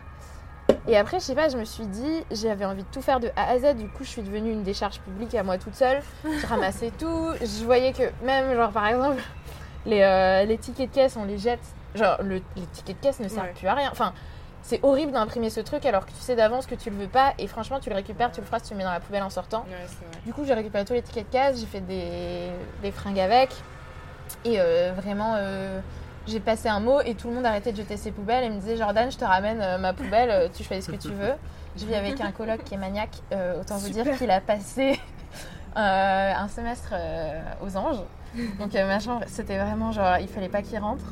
[0.87, 3.29] Et après, je sais pas, je me suis dit, j'avais envie de tout faire de
[3.35, 6.01] A à Z, du coup, je suis devenue une décharge publique à moi toute seule.
[6.23, 9.21] Je ramassais tout, je voyais que même, genre, par exemple,
[9.85, 11.59] les, euh, les tickets de caisse, on les jette.
[11.95, 13.53] Genre, le- les tickets de caisse ne servent Ouais.
[13.53, 13.89] plus à rien.
[13.91, 14.13] Enfin,
[14.61, 17.33] c'est horrible d'imprimer ce truc alors que tu sais d'avance que tu le veux pas,
[17.39, 19.29] et franchement, tu le récupères, tu le feras, tu le mets dans la poubelle en
[19.29, 19.61] sortant.
[19.69, 20.21] Ouais, c'est vrai.
[20.25, 22.49] Du coup, j'ai récupéré tous les tickets de caisse, j'ai fait des,
[22.81, 23.49] des fringues avec.
[24.45, 25.79] Et euh, vraiment, euh,
[26.27, 28.59] j'ai passé un mot et tout le monde arrêtait de jeter ses poubelles et me
[28.59, 31.33] disait Jordan, je te ramène euh, ma poubelle, euh, tu choisis ce que tu veux.
[31.77, 34.99] Je vis avec un coloc qui est maniaque, euh, autant vous dire qu'il a passé
[35.75, 36.93] un semestre
[37.63, 38.01] aux anges.
[38.59, 41.03] Donc ma chambre, c'était vraiment genre, il fallait pas qu'il rentre.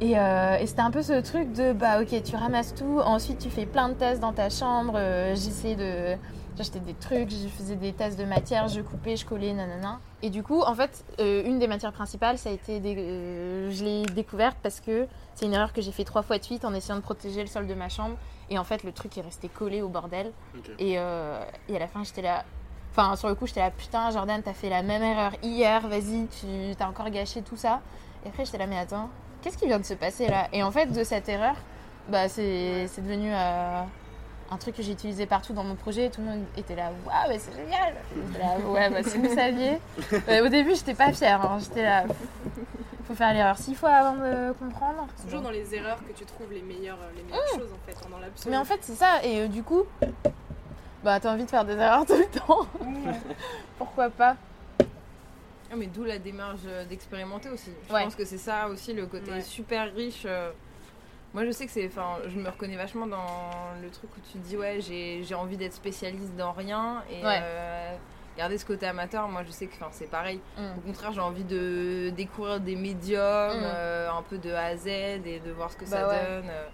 [0.00, 3.48] Et, et c'était un peu ce truc de bah ok, tu ramasses tout, ensuite tu
[3.48, 4.98] fais plein de tests dans ta chambre.
[5.34, 6.16] J'essayais de.
[6.56, 10.00] J'achetais des trucs, je faisais des tests de matière, je coupais, je collais, nanana.
[10.22, 12.80] Et du coup, en fait, euh, une des matières principales, ça a été.
[12.80, 16.38] des- euh, je l'ai découverte parce que c'est une erreur que j'ai fait trois fois
[16.38, 18.16] de suite en essayant de protéger le sol de ma chambre.
[18.48, 20.32] Et en fait, le truc est resté collé au bordel.
[20.78, 22.44] Et, euh, et à la fin, j'étais là.
[22.92, 26.26] Enfin, sur le coup, j'étais là, putain, Jordan, t'as fait la même erreur hier, vas-y,
[26.28, 27.82] tu t'as encore gâché tout ça.
[28.24, 29.10] Et après, j'étais là, mais attends,
[29.42, 30.48] qu'est-ce qui vient de se passer là?
[30.54, 31.56] Et en fait, de cette erreur,
[32.08, 33.82] bah, c'est c'est devenu euh,
[34.50, 36.08] un truc que j'ai utilisé partout dans mon projet.
[36.10, 37.94] Tout le monde était là, waouh, c'est génial
[38.38, 39.78] là, ouais, bah, si vous saviez.
[40.42, 42.04] Au début, j'étais pas fière, hein, j'étais là,
[43.06, 45.06] faut faire l'erreur six fois avant de comprendre.
[45.16, 48.08] C'est toujours dans les erreurs que tu trouves les meilleures, les meilleures choses en fait,
[48.10, 48.50] dans l'absolu.
[48.50, 49.82] Mais en fait, c'est ça, et euh, du coup,
[51.04, 52.66] bah, t'as envie de faire des erreurs tout le temps.
[53.78, 54.36] Pourquoi pas?
[55.70, 57.70] Ah, mais d'où la démarche euh, d'expérimenter aussi.
[57.88, 58.04] Je Ouais.
[58.04, 59.40] pense que c'est ça aussi le côté Ouais.
[59.40, 60.22] super riche.
[60.24, 60.52] euh.
[61.36, 61.86] Moi, je sais que c'est.
[61.86, 63.26] Enfin, je me reconnais vachement dans
[63.82, 67.02] le truc où tu te dis, ouais, j'ai j'ai envie d'être spécialiste dans rien.
[67.10, 67.40] Et Ouais.
[67.42, 67.94] euh,
[68.38, 70.40] garder ce côté amateur, moi, je sais que enfin, c'est pareil.
[70.56, 70.78] Mm.
[70.78, 73.20] Au contraire, j'ai envie de découvrir des médiums,
[73.60, 73.64] Mm.
[73.64, 76.14] euh, un peu de A à Z et de voir ce que Bah ça ouais.
[76.14, 76.48] donne.
[76.48, 76.66] euh.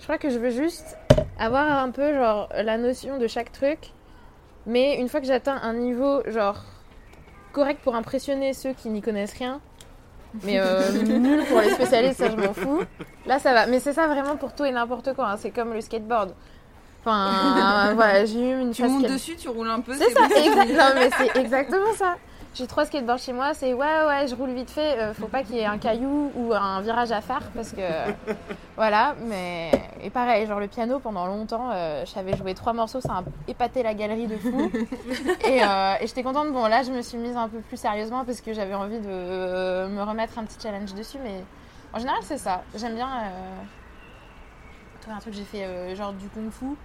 [0.00, 0.96] Je crois que je veux juste
[1.38, 3.92] avoir un peu genre la notion de chaque truc,
[4.66, 6.64] mais une fois que j'atteins un niveau genre
[7.52, 9.60] correct pour impressionner ceux qui n'y connaissent rien,
[10.44, 12.82] mais euh, nul pour les spécialistes, ça je m'en fous.
[13.26, 15.28] Là ça va, mais c'est ça vraiment pour tout et n'importe quoi.
[15.30, 15.36] hein.
[15.38, 16.34] C'est comme le skateboard.
[17.04, 19.94] Enfin voilà, j'ai eu une Tu montes dessus, tu roules un peu.
[19.94, 22.16] C'est ça, exact- non mais c'est exactement ça.
[22.52, 25.44] J'ai trois skateboards chez moi, c'est ouais ouais, je roule vite fait, euh, faut pas
[25.44, 27.80] qu'il y ait un caillou ou un virage à faire parce que
[28.76, 29.70] voilà, mais
[30.02, 33.24] et pareil, genre le piano pendant longtemps, euh, je savais jouer trois morceaux, ça a
[33.46, 34.68] épaté la galerie de fou.
[35.46, 36.52] et euh, et j'étais contente.
[36.52, 39.86] Bon là, je me suis mise un peu plus sérieusement parce que j'avais envie de
[39.86, 41.44] me remettre un petit challenge dessus, mais
[41.92, 42.64] en général c'est ça.
[42.74, 43.08] J'aime bien.
[45.00, 46.76] Trouver un truc, j'ai fait genre du kung-fu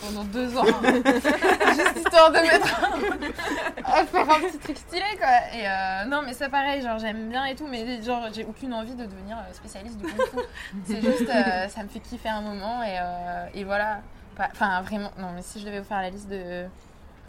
[0.00, 2.80] pendant deux ans, juste histoire de mettre
[3.84, 5.28] à faire un petit truc stylé quoi.
[5.54, 8.74] Et euh, non, mais c'est pareil, genre j'aime bien et tout, mais genre j'ai aucune
[8.74, 10.38] envie de devenir euh, spécialiste du kung fu.
[10.84, 14.00] c'est juste, euh, ça me fait kiffer un moment et, euh, et voilà.
[14.38, 16.66] Enfin, vraiment, non, mais si je devais vous faire la liste de.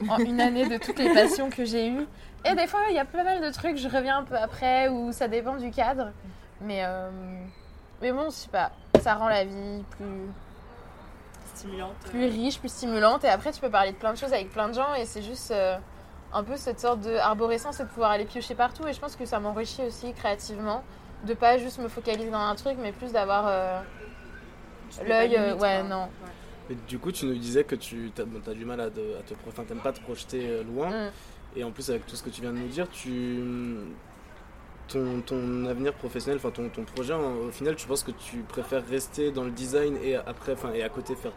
[0.10, 2.06] En une année de toutes les passions que j'ai eues.
[2.44, 4.90] Et des fois, il y a pas mal de trucs, je reviens un peu après,
[4.90, 6.12] ou ça dépend du cadre.
[6.60, 6.84] Mais,
[8.02, 10.06] mais bon, je sais pas, ça rend la vie plus
[11.66, 11.96] stimulante.
[12.10, 13.24] plus riche, plus stimulante.
[13.24, 14.94] Et après, tu peux parler de plein de choses avec plein de gens.
[14.96, 15.76] Et c'est juste euh,
[16.34, 18.88] un peu cette sorte de arborescence et de pouvoir aller piocher partout.
[18.88, 20.84] Et je pense que ça m'enrichit aussi créativement.
[21.26, 23.80] De pas juste me focaliser dans un truc, mais plus d'avoir euh,
[25.08, 25.36] l'œil.
[25.38, 26.08] euh, ouais, non.
[26.70, 29.34] Mais du coup, tu nous disais que tu as, du mal à, te- à te
[29.36, 30.90] pro- enfin, t'aimes pas te projeter euh, loin.
[30.90, 31.12] Mm.
[31.58, 33.40] Et en plus, avec tout ce que tu viens de nous dire, tu
[34.88, 38.38] ton, ton avenir professionnel, enfin ton, ton projet, en- au final, tu penses que tu
[38.48, 41.32] préfères rester dans le design et après, enfin, et à côté faire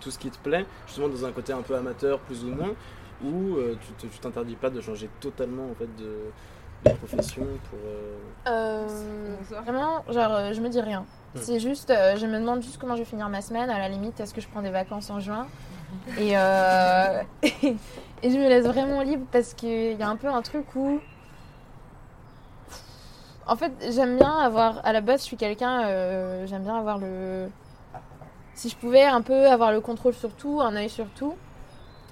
[0.00, 2.74] tout ce qui te plaît, justement dans un côté un peu amateur, plus ou moins,
[3.22, 7.42] ou euh, tu te- tu t'interdis pas de changer totalement en fait de, de profession
[7.70, 7.78] pour.
[7.86, 11.04] euh, Euh, vraiment, genre, euh, je me dis rien.
[11.36, 13.70] C'est juste, euh, je me demande juste comment je vais finir ma semaine.
[13.70, 15.46] À la limite, est-ce que je prends des vacances en juin
[16.18, 20.42] Et, euh, et je me laisse vraiment libre parce qu'il y a un peu un
[20.42, 21.00] truc où.
[23.46, 24.80] En fait, j'aime bien avoir.
[24.84, 25.84] À la base, je suis quelqu'un.
[25.86, 27.48] euh, j'aime bien avoir le.
[28.54, 31.34] Si je pouvais un peu avoir le contrôle sur tout, un œil sur tout.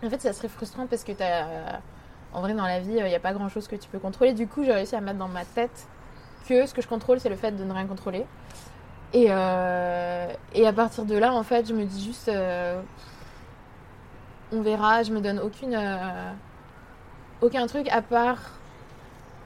[0.05, 1.81] En fait, ça serait frustrant parce que t'as.
[2.33, 4.33] En vrai, dans la vie, il n'y a pas grand chose que tu peux contrôler.
[4.35, 5.89] Du coup, j'ai réussi à mettre dans ma tête
[6.49, 8.27] que ce que je contrôle, c'est le fait de ne rien contrôler.
[9.15, 10.29] Et, euh,
[10.67, 12.29] à partir de là, en fait, je me dis juste.
[12.29, 12.81] euh,
[14.53, 15.75] on verra, je me donne aucune.
[15.75, 16.33] euh,
[17.41, 18.39] aucun truc à part.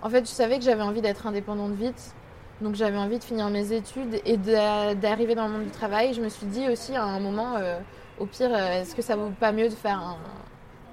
[0.02, 2.14] En fait, je savais que j'avais envie d'être indépendante vite.
[2.62, 6.14] Donc j'avais envie de finir mes études et d'a- d'arriver dans le monde du travail.
[6.14, 7.78] Je me suis dit aussi à un moment, euh,
[8.20, 10.16] au pire, euh, est-ce que ça vaut pas mieux de faire un,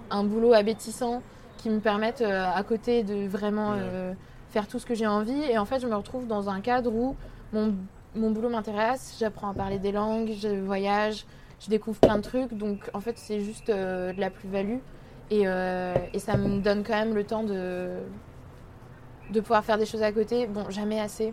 [0.10, 1.22] un boulot abétissant
[1.58, 4.14] qui me permette euh, à côté de vraiment euh,
[4.50, 5.44] faire tout ce que j'ai envie?
[5.44, 7.16] Et en fait, je me retrouve dans un cadre où
[7.54, 7.76] mon,
[8.16, 11.26] mon boulot m'intéresse, j'apprends à parler des langues, je voyage,
[11.60, 12.54] je découvre plein de trucs.
[12.54, 14.80] Donc en fait, c'est juste de la plus-value.
[15.30, 17.90] Et, et ça me donne quand même le temps de,
[19.30, 20.48] de pouvoir faire des choses à côté.
[20.48, 21.32] Bon, jamais assez.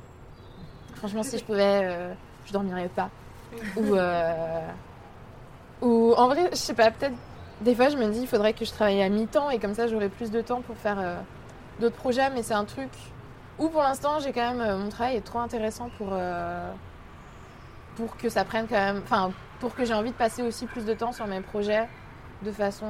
[0.97, 2.13] Franchement, si je pouvais, euh,
[2.47, 3.11] je dormirais pas.
[3.77, 4.61] Ou, euh,
[5.83, 7.15] ou en vrai, je sais pas, peut-être
[7.63, 9.87] des fois je me dis il faudrait que je travaille à mi-temps et comme ça
[9.87, 11.17] j'aurais plus de temps pour faire euh,
[11.81, 12.29] d'autres projets.
[12.31, 12.91] Mais c'est un truc
[13.59, 16.09] où pour l'instant j'ai quand même mon travail est trop intéressant pour
[17.97, 20.85] pour que ça prenne quand même, enfin pour que j'ai envie de passer aussi plus
[20.85, 21.89] de temps sur mes projets
[22.43, 22.87] de façon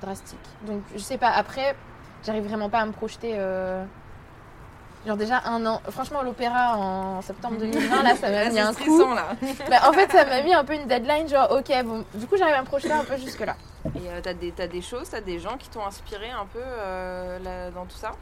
[0.00, 0.38] drastique.
[0.66, 1.28] Donc je sais pas.
[1.28, 1.76] Après,
[2.24, 3.36] j'arrive vraiment pas à me projeter.
[5.06, 5.80] Genre déjà un an.
[5.90, 9.14] Franchement, l'opéra en septembre 2020, là, ça m'a mis un coup.
[9.14, 9.28] là.
[9.70, 12.04] Bah, en fait, ça m'a mis un peu une deadline, genre ok, bon.
[12.14, 13.56] Du coup, j'arrive à me projeter un peu jusque là.
[13.96, 17.38] Et euh, t'as des, des choses, t'as des gens qui t'ont inspiré un peu euh,
[17.40, 18.12] là, dans tout ça?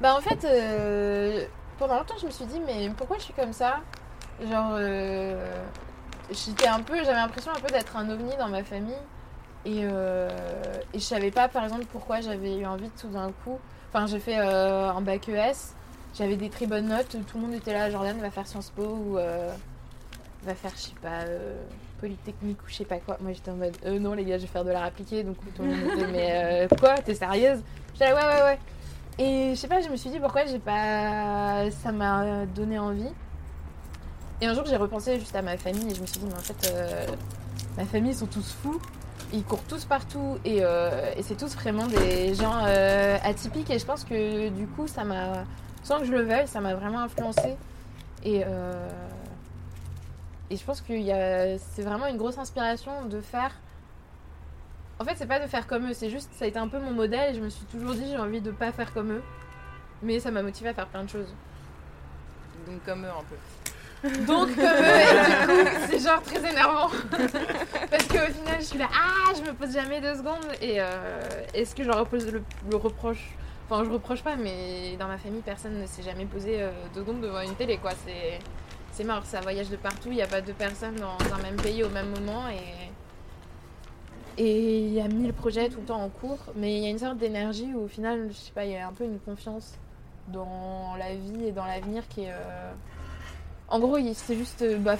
[0.00, 1.44] Bah en fait, euh,
[1.78, 3.78] pendant longtemps, je me suis dit mais pourquoi je suis comme ça?
[4.42, 4.78] Genre,
[6.30, 8.94] j'étais un peu, j'avais l'impression un peu d'être un ovni dans ma famille
[9.64, 9.88] et, et
[10.94, 13.58] je savais pas par exemple pourquoi j'avais eu envie de tout d'un coup.
[13.92, 15.74] Enfin, j'ai fait un bac ES,
[16.14, 18.82] j'avais des très bonnes notes, tout le monde était là, Jordan va faire Sciences Po
[18.82, 19.52] ou euh,
[20.44, 21.62] va faire je sais pas euh,
[22.00, 23.16] Polytechnique ou je sais pas quoi.
[23.20, 25.36] Moi j'étais en mode euh, non les gars, je vais faire de l'art appliqué donc
[25.54, 27.60] tout le monde était mais euh, quoi, t'es sérieuse?
[27.92, 28.58] J'étais là ouais ouais ouais.
[29.18, 31.70] Et je sais pas, je me suis dit pourquoi j'ai pas.
[31.82, 33.10] Ça m'a donné envie.
[34.40, 36.32] Et un jour, j'ai repensé juste à ma famille et je me suis dit, mais
[36.32, 36.72] en fait,
[37.76, 38.80] ma famille, ils sont tous fous.
[39.34, 42.64] Ils courent tous partout et, euh, et c'est tous vraiment des gens
[43.22, 43.68] atypiques.
[43.68, 45.44] Et je pense que du coup, ça m'a.
[45.82, 47.56] Sans que je le veuille, ça m'a vraiment influencé.
[48.24, 48.88] Et, euh,
[50.50, 50.92] et je pense que
[51.58, 53.52] c'est vraiment une grosse inspiration de faire.
[54.98, 56.78] En fait, c'est pas de faire comme eux, c'est juste, ça a été un peu
[56.78, 59.22] mon modèle et je me suis toujours dit, j'ai envie de pas faire comme eux.
[60.02, 61.34] Mais ça m'a motivé à faire plein de choses.
[62.66, 63.36] Donc comme eux un peu.
[64.26, 66.88] Donc, comme eux, et du coup, c'est genre très énervant.
[67.90, 70.46] Parce qu'au final, je suis là, ah, je me pose jamais deux secondes.
[70.60, 71.20] Et euh,
[71.52, 73.30] est-ce que je leur repose le, le reproche
[73.70, 77.00] Enfin, je reproche pas, mais dans ma famille, personne ne s'est jamais posé euh, deux
[77.02, 77.92] secondes devant une télé, quoi.
[78.04, 78.40] C'est,
[78.90, 81.56] c'est mort, ça voyage de partout, il n'y a pas deux personnes dans un même
[81.56, 82.48] pays au même moment.
[82.48, 82.58] Et.
[84.38, 86.88] Et il y a mille projets tout le temps en cours, mais il y a
[86.88, 89.18] une sorte d'énergie où au final, je sais pas, il y a un peu une
[89.18, 89.74] confiance
[90.28, 92.32] dans la vie et dans l'avenir qui est.
[92.32, 92.72] euh,
[93.68, 94.96] En gros, c'est juste bah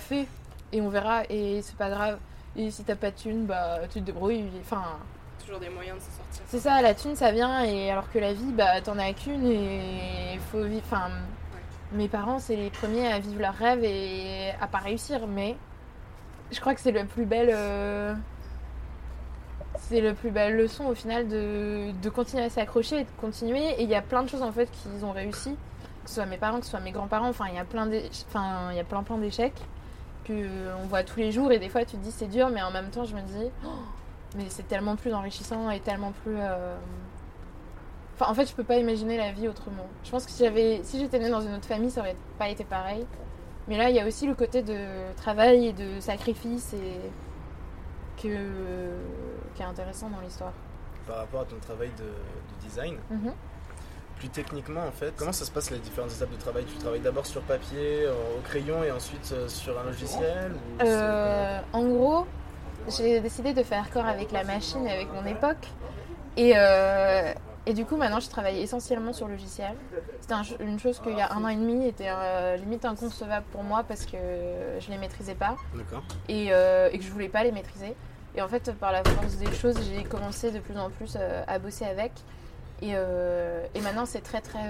[0.73, 2.19] et on verra et c'est pas grave.
[2.57, 4.45] Et si t'as pas de thune, bah tu te débrouilles.
[4.61, 4.83] Enfin,
[5.51, 6.43] Toujours des moyens de s'en sortir.
[6.47, 9.45] c'est ça, la thune ça vient et alors que la vie, bah t'en as qu'une
[9.45, 10.85] et il faut vivre.
[10.85, 11.09] Enfin,
[11.93, 15.57] mes parents c'est les premiers à vivre leurs rêves et à pas réussir, mais
[16.53, 17.51] je crois que c'est la plus belle.
[17.53, 18.15] euh,
[19.79, 23.71] C'est la plus belle leçon au final de, de continuer à s'accrocher et de continuer.
[23.81, 25.57] Et il y a plein de choses en fait qu'ils ont réussi,
[26.05, 27.29] que ce soit mes parents, que ce soit mes grands-parents.
[27.29, 27.89] Enfin, il y a plein
[28.29, 29.61] enfin, il y a plein plein d'échecs
[30.25, 30.47] que
[30.81, 32.71] on voit tous les jours et des fois tu te dis c'est dur, mais en
[32.71, 33.69] même temps je me dis Oh,
[34.37, 36.37] mais c'est tellement plus enrichissant et tellement plus.
[36.39, 36.77] euh,
[38.15, 39.87] Enfin, en fait, je peux pas imaginer la vie autrement.
[40.05, 42.49] Je pense que si j'avais, si j'étais née dans une autre famille, ça aurait pas
[42.51, 43.07] été pareil.
[43.67, 44.77] Mais là, il y a aussi le côté de
[45.17, 47.01] travail et de sacrifice et
[48.23, 48.29] que
[49.55, 50.53] qui est intéressant dans l'histoire.
[51.07, 53.33] Par rapport à ton travail de, de design, Mhm.
[54.19, 56.65] plus techniquement en fait, comment ça se passe les différentes étapes de travail?
[56.67, 61.61] Tu travailles d'abord sur papier, au crayon et ensuite euh, sur un logiciel ou Euh,
[61.73, 62.27] en gros,
[62.89, 65.67] j'ai décidé de faire corps avec la machine et avec mon époque.
[66.37, 67.33] Et, euh,
[67.67, 69.73] et du coup, maintenant, je travaille essentiellement sur logiciel.
[70.21, 73.45] C'était un- une chose qu'il y a un an et demi était euh, limite inconcevable
[73.53, 74.17] pour moi parce que
[74.81, 76.03] je les maîtrisais pas D'accord.
[76.29, 77.95] et, euh, et que je voulais pas les maîtriser.
[78.37, 81.17] Et en fait, par la force des choses, j'ai commencé de plus en plus
[81.47, 82.13] à bosser avec.
[82.81, 84.61] Et, et maintenant, c'est très très.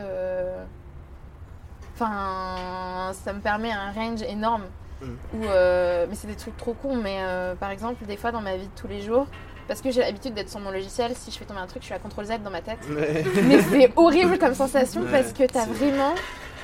[1.94, 4.64] Enfin, ça me permet un range énorme.
[5.02, 6.96] Où, euh, mais c'est des trucs trop cons.
[6.96, 9.26] Mais euh, par exemple, des fois dans ma vie de tous les jours,
[9.68, 11.86] Parce que j'ai l'habitude d'être sur mon logiciel, si je fais tomber un truc, je
[11.86, 12.80] suis à CTRL Z dans ma tête.
[12.90, 13.24] Ouais.
[13.44, 16.14] Mais c'est horrible comme sensation Ouais, parce que t'as vraiment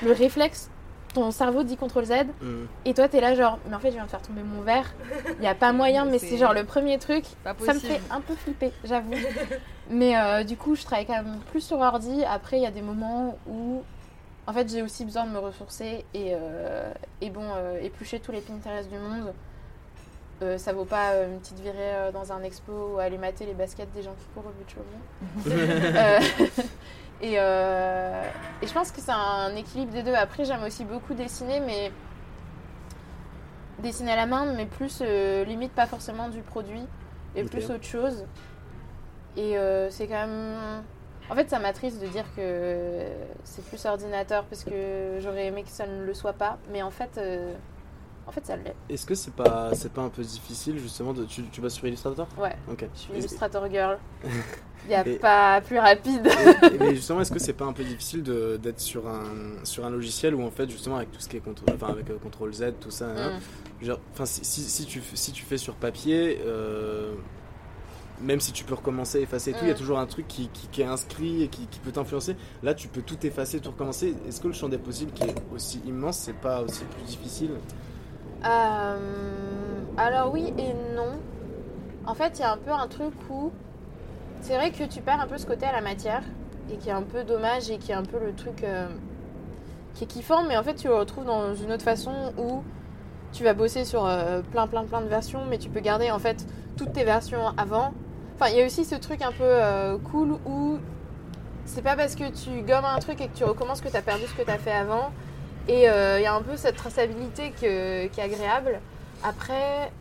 [0.03, 0.69] le réflexe,
[1.13, 2.65] ton cerveau dit CTRL Z Mm.
[2.85, 4.93] et toi t'es là genre, mais en fait je viens de faire tomber mon verre,
[5.39, 7.23] il y a pas moyen, mais c'est genre le premier truc,
[7.65, 9.13] ça me fait un peu flipper, j'avoue.
[9.89, 12.71] mais euh, du coup je travaille quand même plus sur ordi, après il y a
[12.71, 13.81] des moments où
[14.47, 18.31] en fait j'ai aussi besoin de me ressourcer et, euh, et bon, euh, éplucher tous
[18.31, 19.33] les Pinterest du monde.
[20.41, 23.45] euh, ça vaut pas euh, une petite virée euh, dans un expo ou aller mater
[23.45, 25.49] les baskets des gens qui courent au bout de.
[25.97, 26.19] Euh,
[27.21, 28.23] et, euh,
[28.61, 30.13] et je pense que c'est un équilibre des deux.
[30.13, 31.91] Après, j'aime aussi beaucoup dessiner, mais
[33.79, 36.83] dessiner à la main, mais plus euh, limite pas forcément du produit,
[37.35, 38.25] et plus autre chose.
[39.35, 40.83] Et euh, c'est quand même.
[41.29, 43.05] En fait, ça m'attriste de dire que
[43.43, 46.91] c'est plus ordinateur parce que j'aurais aimé que ça ne le soit pas, mais en
[46.91, 47.53] fait, euh,
[48.25, 48.75] en fait, ça l'est.
[48.89, 51.25] Est-ce que c'est pas, c'est pas un peu difficile justement de.
[51.25, 52.27] Tu, tu vas sur Illustrator?
[52.37, 52.85] Ouais, Ok.
[52.93, 53.97] je suis illustrator girl.
[54.85, 56.27] Il n'y a Et- pas plus rapide.
[56.71, 59.23] Et- Mais justement, est-ce que c'est pas un peu difficile de- d'être sur un,
[59.65, 62.09] sur un logiciel où en fait, justement, avec tout ce qui est contrôle, enfin, avec
[62.09, 63.39] euh, contrôle Z, tout ça, hein,
[63.81, 63.85] Mm.
[63.85, 67.13] genre, si, si tu, si tu fais sur papier, euh,
[68.21, 70.49] même si tu peux recommencer, effacer et tout, il y a toujours un truc qui,
[70.49, 72.35] qui, qui est inscrit et qui, qui peut t'influencer.
[72.63, 74.15] Là, tu peux tout effacer, tout recommencer.
[74.27, 77.51] Est-ce que le champ des possibles, qui est aussi immense, c'est pas aussi plus difficile?
[78.45, 78.97] Euh,
[79.97, 81.19] alors oui et non.
[82.05, 83.51] En fait, il y a un peu un truc où
[84.41, 86.23] c'est vrai que tu perds un peu ce côté à la matière
[86.71, 88.87] et qui est un peu dommage et qui est un peu le truc euh,
[89.93, 92.61] qui est kiffant, mais en fait tu le retrouves dans une autre façon où
[93.33, 96.19] tu vas bosser sur euh, plein plein plein de versions, mais tu peux garder en
[96.19, 96.45] fait
[96.77, 97.93] toutes tes versions avant.
[98.39, 100.77] Enfin, il y a aussi ce truc un peu euh, cool où
[101.65, 104.01] c'est pas parce que tu gommes un truc et que tu recommences que tu as
[104.01, 105.11] perdu ce que tu as fait avant.
[105.67, 108.79] Et euh, il y a un peu cette traçabilité que- qui est agréable.
[109.23, 109.91] Après,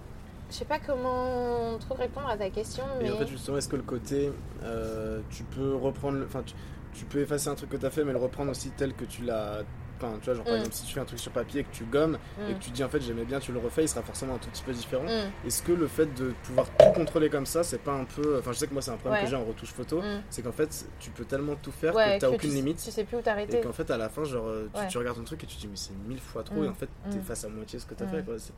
[0.51, 3.69] je sais pas comment trop répondre à ta question, mais Et en fait, justement, est-ce
[3.69, 4.31] que le côté,
[4.63, 6.55] euh, tu peux reprendre, enfin, tu,
[6.93, 9.05] tu peux effacer un truc que tu as fait, mais le reprendre aussi tel que
[9.07, 9.63] tu l'as.
[9.99, 10.57] Enfin, tu vois, genre par Mm.
[10.59, 12.59] exemple, si tu fais un truc sur papier et que tu gommes et Mm.
[12.59, 14.51] que tu dis en fait j'aimais bien, tu le refais, il sera forcément un tout
[14.51, 15.05] petit peu différent.
[15.05, 18.39] Mm, Est-ce que le fait de pouvoir tout contrôler comme ça, c'est pas un peu.
[18.39, 19.25] Enfin, je sais que moi, c'est un problème Ouais.
[19.25, 20.23] que j'ai en retouche photo, mm.
[20.31, 22.83] c'est qu'en fait, tu peux tellement tout faire Ouais, que t'as aucune tu, limite.
[22.85, 23.61] Tu sais plus où Et t'arrêter.
[23.61, 24.87] qu'en fait, à la fin, genre, euh, tu, Ouais.
[24.89, 26.65] tu regardes ton truc et tu te dis, mais c'est mille fois trop, Mm.
[26.65, 27.11] et en fait, Mm.
[27.11, 28.11] t'effaces à moitié ce que t'as Mm.
[28.11, 28.39] fait, quoi.
[28.39, 28.53] C'est-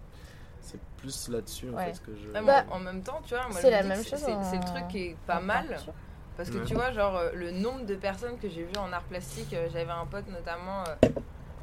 [0.60, 1.92] C'est plus là-dessus, en Ouais.
[1.92, 2.28] fait, que je.
[2.30, 4.88] Moi, Bah, en même temps, tu vois, moi, c'est la même chose c'est- le truc
[4.88, 5.66] qui est pas mal.
[5.68, 5.94] peinture.
[6.38, 6.64] Parce que Ouais.
[6.64, 9.66] tu vois, genre, euh, le nombre de personnes que j'ai vues en art plastique, euh,
[9.72, 11.08] j'avais un pote notamment euh,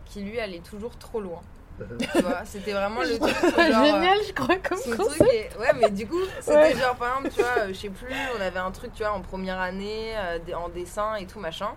[0.05, 1.41] qui lui allait toujours trop loin.
[1.79, 3.33] tu vois, c'était vraiment le truc.
[3.71, 5.15] genre, Génial, je crois, comme concept.
[5.17, 6.75] truc Ouais, mais du coup, c'était Ouais.
[6.75, 9.13] genre, par exemple, tu vois, euh, je sais plus, on avait un truc, tu vois,
[9.13, 11.69] en première année, euh, en dessin et tout, machin.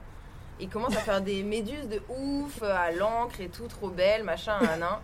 [0.61, 4.25] Il commence à faire des méduses de ouf, euh, à l'encre et tout, trop belle,
[4.25, 4.99] machin, un nain.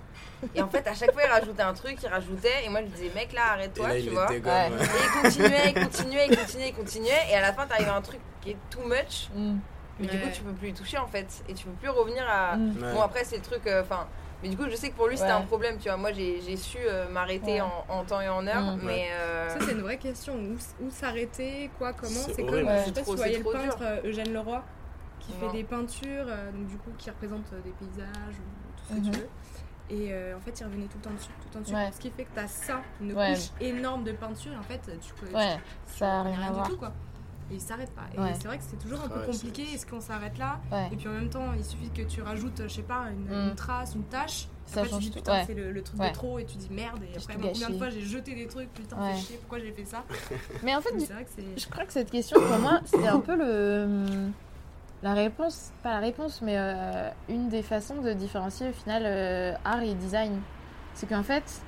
[0.54, 2.86] Et en fait, à chaque fois, il rajoutait un truc, il rajoutait, et moi, je
[2.88, 4.28] disais, mec, là, Et arrête-toi, tu vois.
[4.28, 4.36] Ouais.
[4.36, 7.22] Et il continuait, il continuait, il continuait, il continuait.
[7.30, 9.28] Et à la fin, t'arrives à un truc qui est too much.
[9.34, 9.56] Mm,
[10.00, 11.26] Mais du coup, tu peux plus y toucher en fait.
[11.48, 12.56] Et tu peux plus revenir à.
[12.56, 12.82] mm.
[12.82, 12.92] Ouais.
[12.92, 13.66] Bon, après, c'est le truc.
[13.66, 14.06] euh, Enfin.
[14.42, 15.36] mais du coup, je sais que pour lui, c'était Ouais.
[15.36, 15.78] un problème.
[15.78, 17.60] Tu vois, moi, j'ai su euh, m'arrêter Ouais.
[17.62, 18.60] en, en temps et en heure.
[18.76, 18.80] Mm.
[18.82, 19.06] Mais.
[19.12, 20.34] euh, Ça, c'est une vraie question.
[20.34, 21.70] Où, où s'arrêter?
[21.78, 21.92] Quoi?
[21.94, 22.10] Comment?
[22.34, 22.80] C'est comme, Ouais.
[22.80, 24.62] je sais pas si vous voyez le peintre Eugène Leroy
[25.26, 25.50] qui Non.
[25.50, 28.94] fait des peintures, euh, donc du coup, qui représentent euh, des paysages ou tout ce
[28.94, 29.10] que Mhm.
[29.10, 29.28] tu veux.
[29.90, 31.74] Et euh, en fait, il revenait tout le temps dessus, tout le temps dessus.
[31.74, 31.90] Ouais.
[31.92, 33.34] Ce qui fait que tu as ça, une Ouais.
[33.34, 35.34] couche énorme de peinture, et en fait, tu peux.
[35.36, 36.68] Ouais, tu- ça a tu- rien à du voir.
[36.68, 36.92] tout, quoi.
[37.50, 38.04] Et il s'arrête pas.
[38.14, 38.32] Et Ouais.
[38.40, 39.62] c'est vrai que c'est toujours un peu ouais, compliqué.
[39.74, 40.88] Est-ce qu'on s'arrête là Ouais.
[40.90, 43.48] Et puis en même temps, il suffit que tu rajoutes, je sais pas, une, Mm.
[43.50, 44.48] une trace, une tâche.
[44.64, 45.18] Ça après, tu change dis tout.
[45.18, 45.44] putain, Ouais.
[45.46, 46.08] c'est le, le truc Ouais.
[46.08, 47.00] de trop, et tu dis merde.
[47.02, 49.12] Et après, moi, combien de fois j'ai jeté des trucs, putain, Ouais.
[49.12, 50.04] fais chier, pourquoi j'ai fait ça
[50.62, 51.60] Mais en fait, Mais du c'est vrai que c'est.
[51.60, 54.30] Je crois que cette question, pour moi, c'est un peu le
[55.04, 59.52] la réponse, pas la réponse, mais euh, une des façons de différencier au final euh,
[59.64, 60.40] art et design.
[60.94, 61.62] C'est qu'en fait,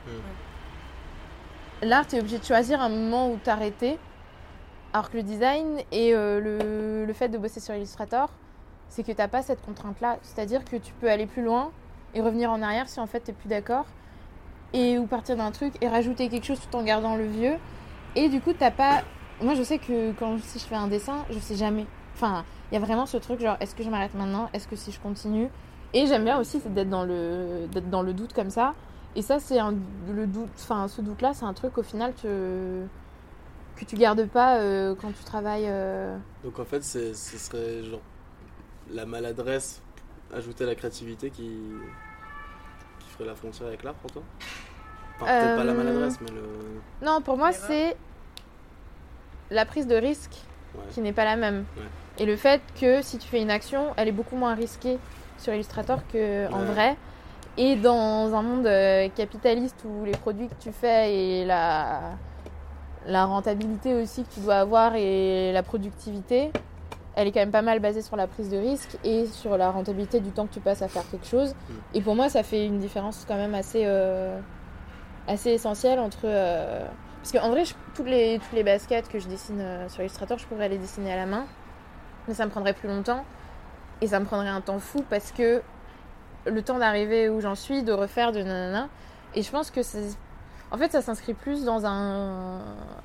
[1.83, 3.99] l'art, t'es obligé de choisir un moment où t'arrêter,
[4.95, 8.31] alors que le design et euh, le, le fait de bosser sur Illustrator,
[8.89, 10.17] c'est que t'as pas cette contrainte-là.
[10.23, 11.73] C'est-à-dire que tu peux aller plus loin
[12.15, 13.85] et revenir en arrière si en fait t'es plus d'accord,
[14.73, 17.57] et ou partir d'un truc et rajouter quelque chose tout en gardant le vieux.
[18.15, 19.03] Et du coup, t'as pas
[19.43, 21.85] moi, je sais que quand si je fais un dessin, je sais jamais.
[22.17, 24.49] Enfin, il y a vraiment ce truc genre, est-ce que je m'arrête maintenant?
[24.55, 25.51] Est-ce que si je continue?
[25.93, 28.75] Et j'aime bien aussi c'est d'être dans le d'être dans le doute comme ça.
[29.15, 29.75] Et ça, c'est un
[30.11, 30.49] le doute.
[30.59, 32.85] Enfin, ce doute-là, c'est un truc au final que
[33.77, 35.67] que tu gardes pas euh, quand tu travailles.
[35.69, 38.01] euh, Donc en fait, ce serait genre
[38.91, 39.83] la maladresse
[40.35, 41.59] ajoutée à la créativité qui,
[43.01, 44.23] qui ferait la frontière avec l'art pour toi?
[45.21, 46.43] Enfin, peut-être pas la Euh, maladresse, mais le.
[47.07, 47.95] Non, pour moi, c'est
[49.51, 50.35] la prise de risque
[50.75, 50.83] Ouais.
[50.93, 51.65] qui n'est pas la même.
[51.77, 51.83] Ouais.
[52.19, 54.99] Et le fait que si tu fais une action, elle est beaucoup moins risquée
[55.39, 56.67] sur Illustrator que en Ouais.
[56.67, 56.97] vrai.
[57.59, 62.01] Et dans un monde euh, capitaliste où les produits que tu fais et la
[63.07, 66.51] la rentabilité aussi que tu dois avoir et la productivité,
[67.15, 69.71] elle est quand même pas mal basée sur la prise de risque et sur la
[69.71, 71.55] rentabilité du temps que tu passes à faire quelque chose.
[71.95, 74.41] Et pour moi, ça fait une différence quand même assez, euh,
[75.29, 76.23] assez essentielle entre.
[76.25, 76.85] euh,
[77.23, 80.47] parce qu'en vrai, je- toutes, les, toutes les baskets que je dessine sur Illustrator, je
[80.47, 81.47] pourrais les dessiner à la main,
[82.29, 83.25] mais ça me prendrait plus longtemps
[84.01, 85.63] et ça me prendrait un temps fou parce que
[86.47, 88.89] le temps d'arriver où j'en suis, de refaire, de nanana.
[89.35, 90.17] Et je pense que c'est.
[90.71, 92.61] En fait, ça s'inscrit plus dans un,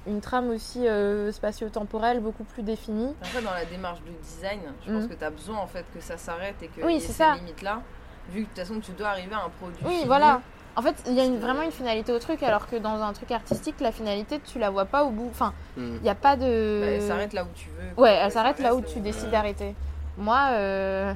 [0.07, 3.13] une trame aussi euh, spatio-temporelle beaucoup plus définie.
[3.21, 6.01] Après, dans la démarche de design, je pense que tu as besoin en fait que
[6.01, 7.81] ça s'arrête et que Oui, y ait ces limites-là.
[8.29, 9.77] Vu que de toute façon, tu dois arriver à un produit.
[9.85, 10.05] Oui, fini.
[10.05, 10.41] voilà.
[10.75, 13.11] En fait, il y a une- vraiment une finalité au truc, alors que dans un
[13.13, 15.27] truc artistique, la finalité, tu la vois pas au bout.
[15.29, 15.95] Enfin, Hmm.
[15.97, 16.79] il n'y a pas de.
[16.81, 18.01] Bah, elle s'arrête là où tu veux.
[18.01, 19.75] Ouais, elle s'arrête là où tu euh, décides d'arrêter.
[20.17, 21.13] Moi, euh,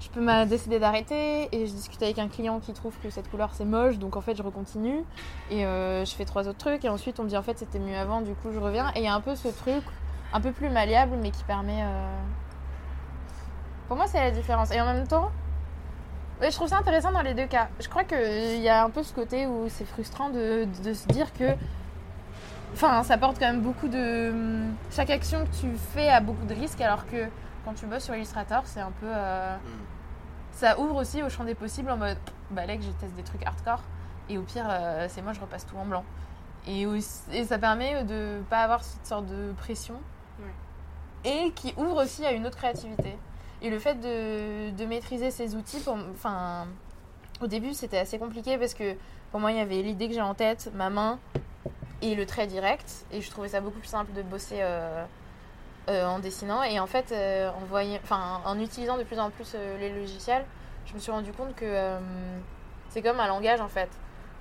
[0.00, 3.30] je peux m'a décider d'arrêter et je discute avec un client qui trouve que cette
[3.30, 5.04] couleur c'est moche, donc en fait je recontinue
[5.50, 7.78] et euh, je fais trois autres trucs et ensuite on me dit en fait c'était
[7.78, 9.82] mieux avant, du coup je reviens et il y a un peu ce truc
[10.32, 11.82] un peu plus malléable mais qui permet.
[11.82, 12.06] euh,
[13.88, 14.70] Pour moi, c'est la différence.
[14.72, 15.30] Et en même temps,
[16.40, 17.68] ouais, je trouve ça intéressant dans les deux cas.
[17.80, 21.06] Je crois qu'il y a un peu ce côté où c'est frustrant de, de se
[21.08, 21.44] dire que
[22.72, 24.32] Enfin, ça porte quand même beaucoup de.
[24.92, 27.26] Chaque action que tu fais a beaucoup de risques, alors que
[27.64, 29.06] quand tu bosses sur Illustrator, c'est un peu.
[29.08, 29.56] euh,
[30.52, 32.16] Ça ouvre aussi au champ des possibles en mode.
[32.52, 33.82] Bah là, que je teste des trucs hardcore,
[34.28, 36.04] et au pire, euh, c'est moi, je repasse tout en blanc.
[36.68, 39.94] Et, aussi- et ça permet de pas avoir cette sorte de pression.
[41.24, 43.18] Et qui ouvre aussi à une autre créativité.
[43.62, 46.66] Et le fait de, de maîtriser ces outils, enfin,
[47.40, 48.96] au début, c'était assez compliqué parce que
[49.30, 51.18] pour moi, il y avait l'idée que j'ai en tête, ma main,
[52.02, 53.06] et le trait direct.
[53.12, 55.04] Et je trouvais ça beaucoup plus simple de bosser euh,
[55.88, 56.62] euh, en dessinant.
[56.62, 58.00] Et en fait, euh, en, voyant,
[58.44, 60.44] en utilisant de plus en plus les logiciels,
[60.86, 61.98] je me suis rendu compte que
[62.88, 63.88] c'est comme un langage en fait.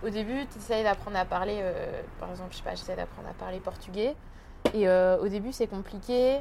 [0.04, 1.62] Au début, tu essayes d'apprendre à parler,
[2.20, 4.16] par exemple, je sais pas, j'essaie d'apprendre à parler portugais.
[4.74, 6.40] Et au début, c'est compliqué,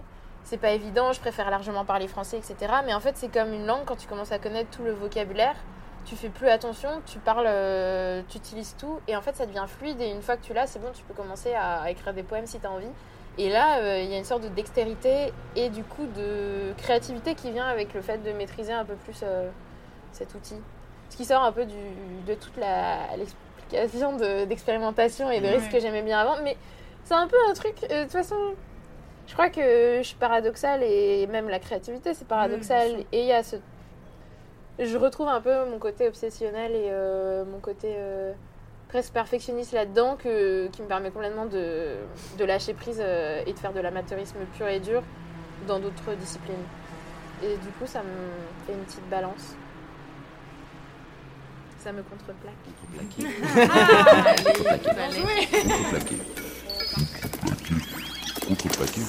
[0.49, 2.73] c'est pas évident, je préfère largement parler français, etc.
[2.87, 5.55] Mais en fait, c'est comme une langue, quand tu commences à connaître tout le vocabulaire,
[6.07, 9.67] tu fais plus attention, tu parles, euh, tu utilises tout, et en fait ça devient
[9.67, 12.15] fluide, et une fois que tu l'as, c'est bon, tu peux commencer à, à écrire
[12.15, 12.89] des poèmes si tu as envie.
[13.37, 17.35] Et là, euh, il y a une sorte de dextérité et du coup de créativité
[17.35, 19.51] qui vient avec le fait de maîtriser un peu plus euh,
[20.13, 20.57] cet outil.
[21.11, 21.75] Ce qui sort un peu du,
[22.27, 25.57] de toute l'explication de- d'expérimentation et de Ouais.
[25.57, 26.57] risque que j'aimais bien avant, mais
[27.05, 28.37] c'est un peu un truc, de toute façon,
[29.29, 32.99] je crois que je suis paradoxale, et même la créativité c'est paradoxal, sûr.
[33.13, 33.57] et il y a ce
[34.81, 38.33] je retrouve un peu mon côté obsessionnel et euh, mon côté euh,
[38.89, 41.97] presque perfectionniste là-dedans que, qui me permet complètement de,
[42.39, 45.03] de lâcher prise euh, et de faire de l'amateurisme pur et dur
[45.67, 46.63] dans d'autres disciplines.
[47.43, 49.57] Et du coup, ça me fait une petite balance.
[51.81, 52.55] Ça me contreplaque.
[53.17, 53.71] Contreplaqué.
[53.71, 54.91] Ah, allez, Contreplaqué.
[54.95, 55.47] fallait.
[55.47, 56.17] Contreplaqué.
[58.49, 59.03] Contreplaqué.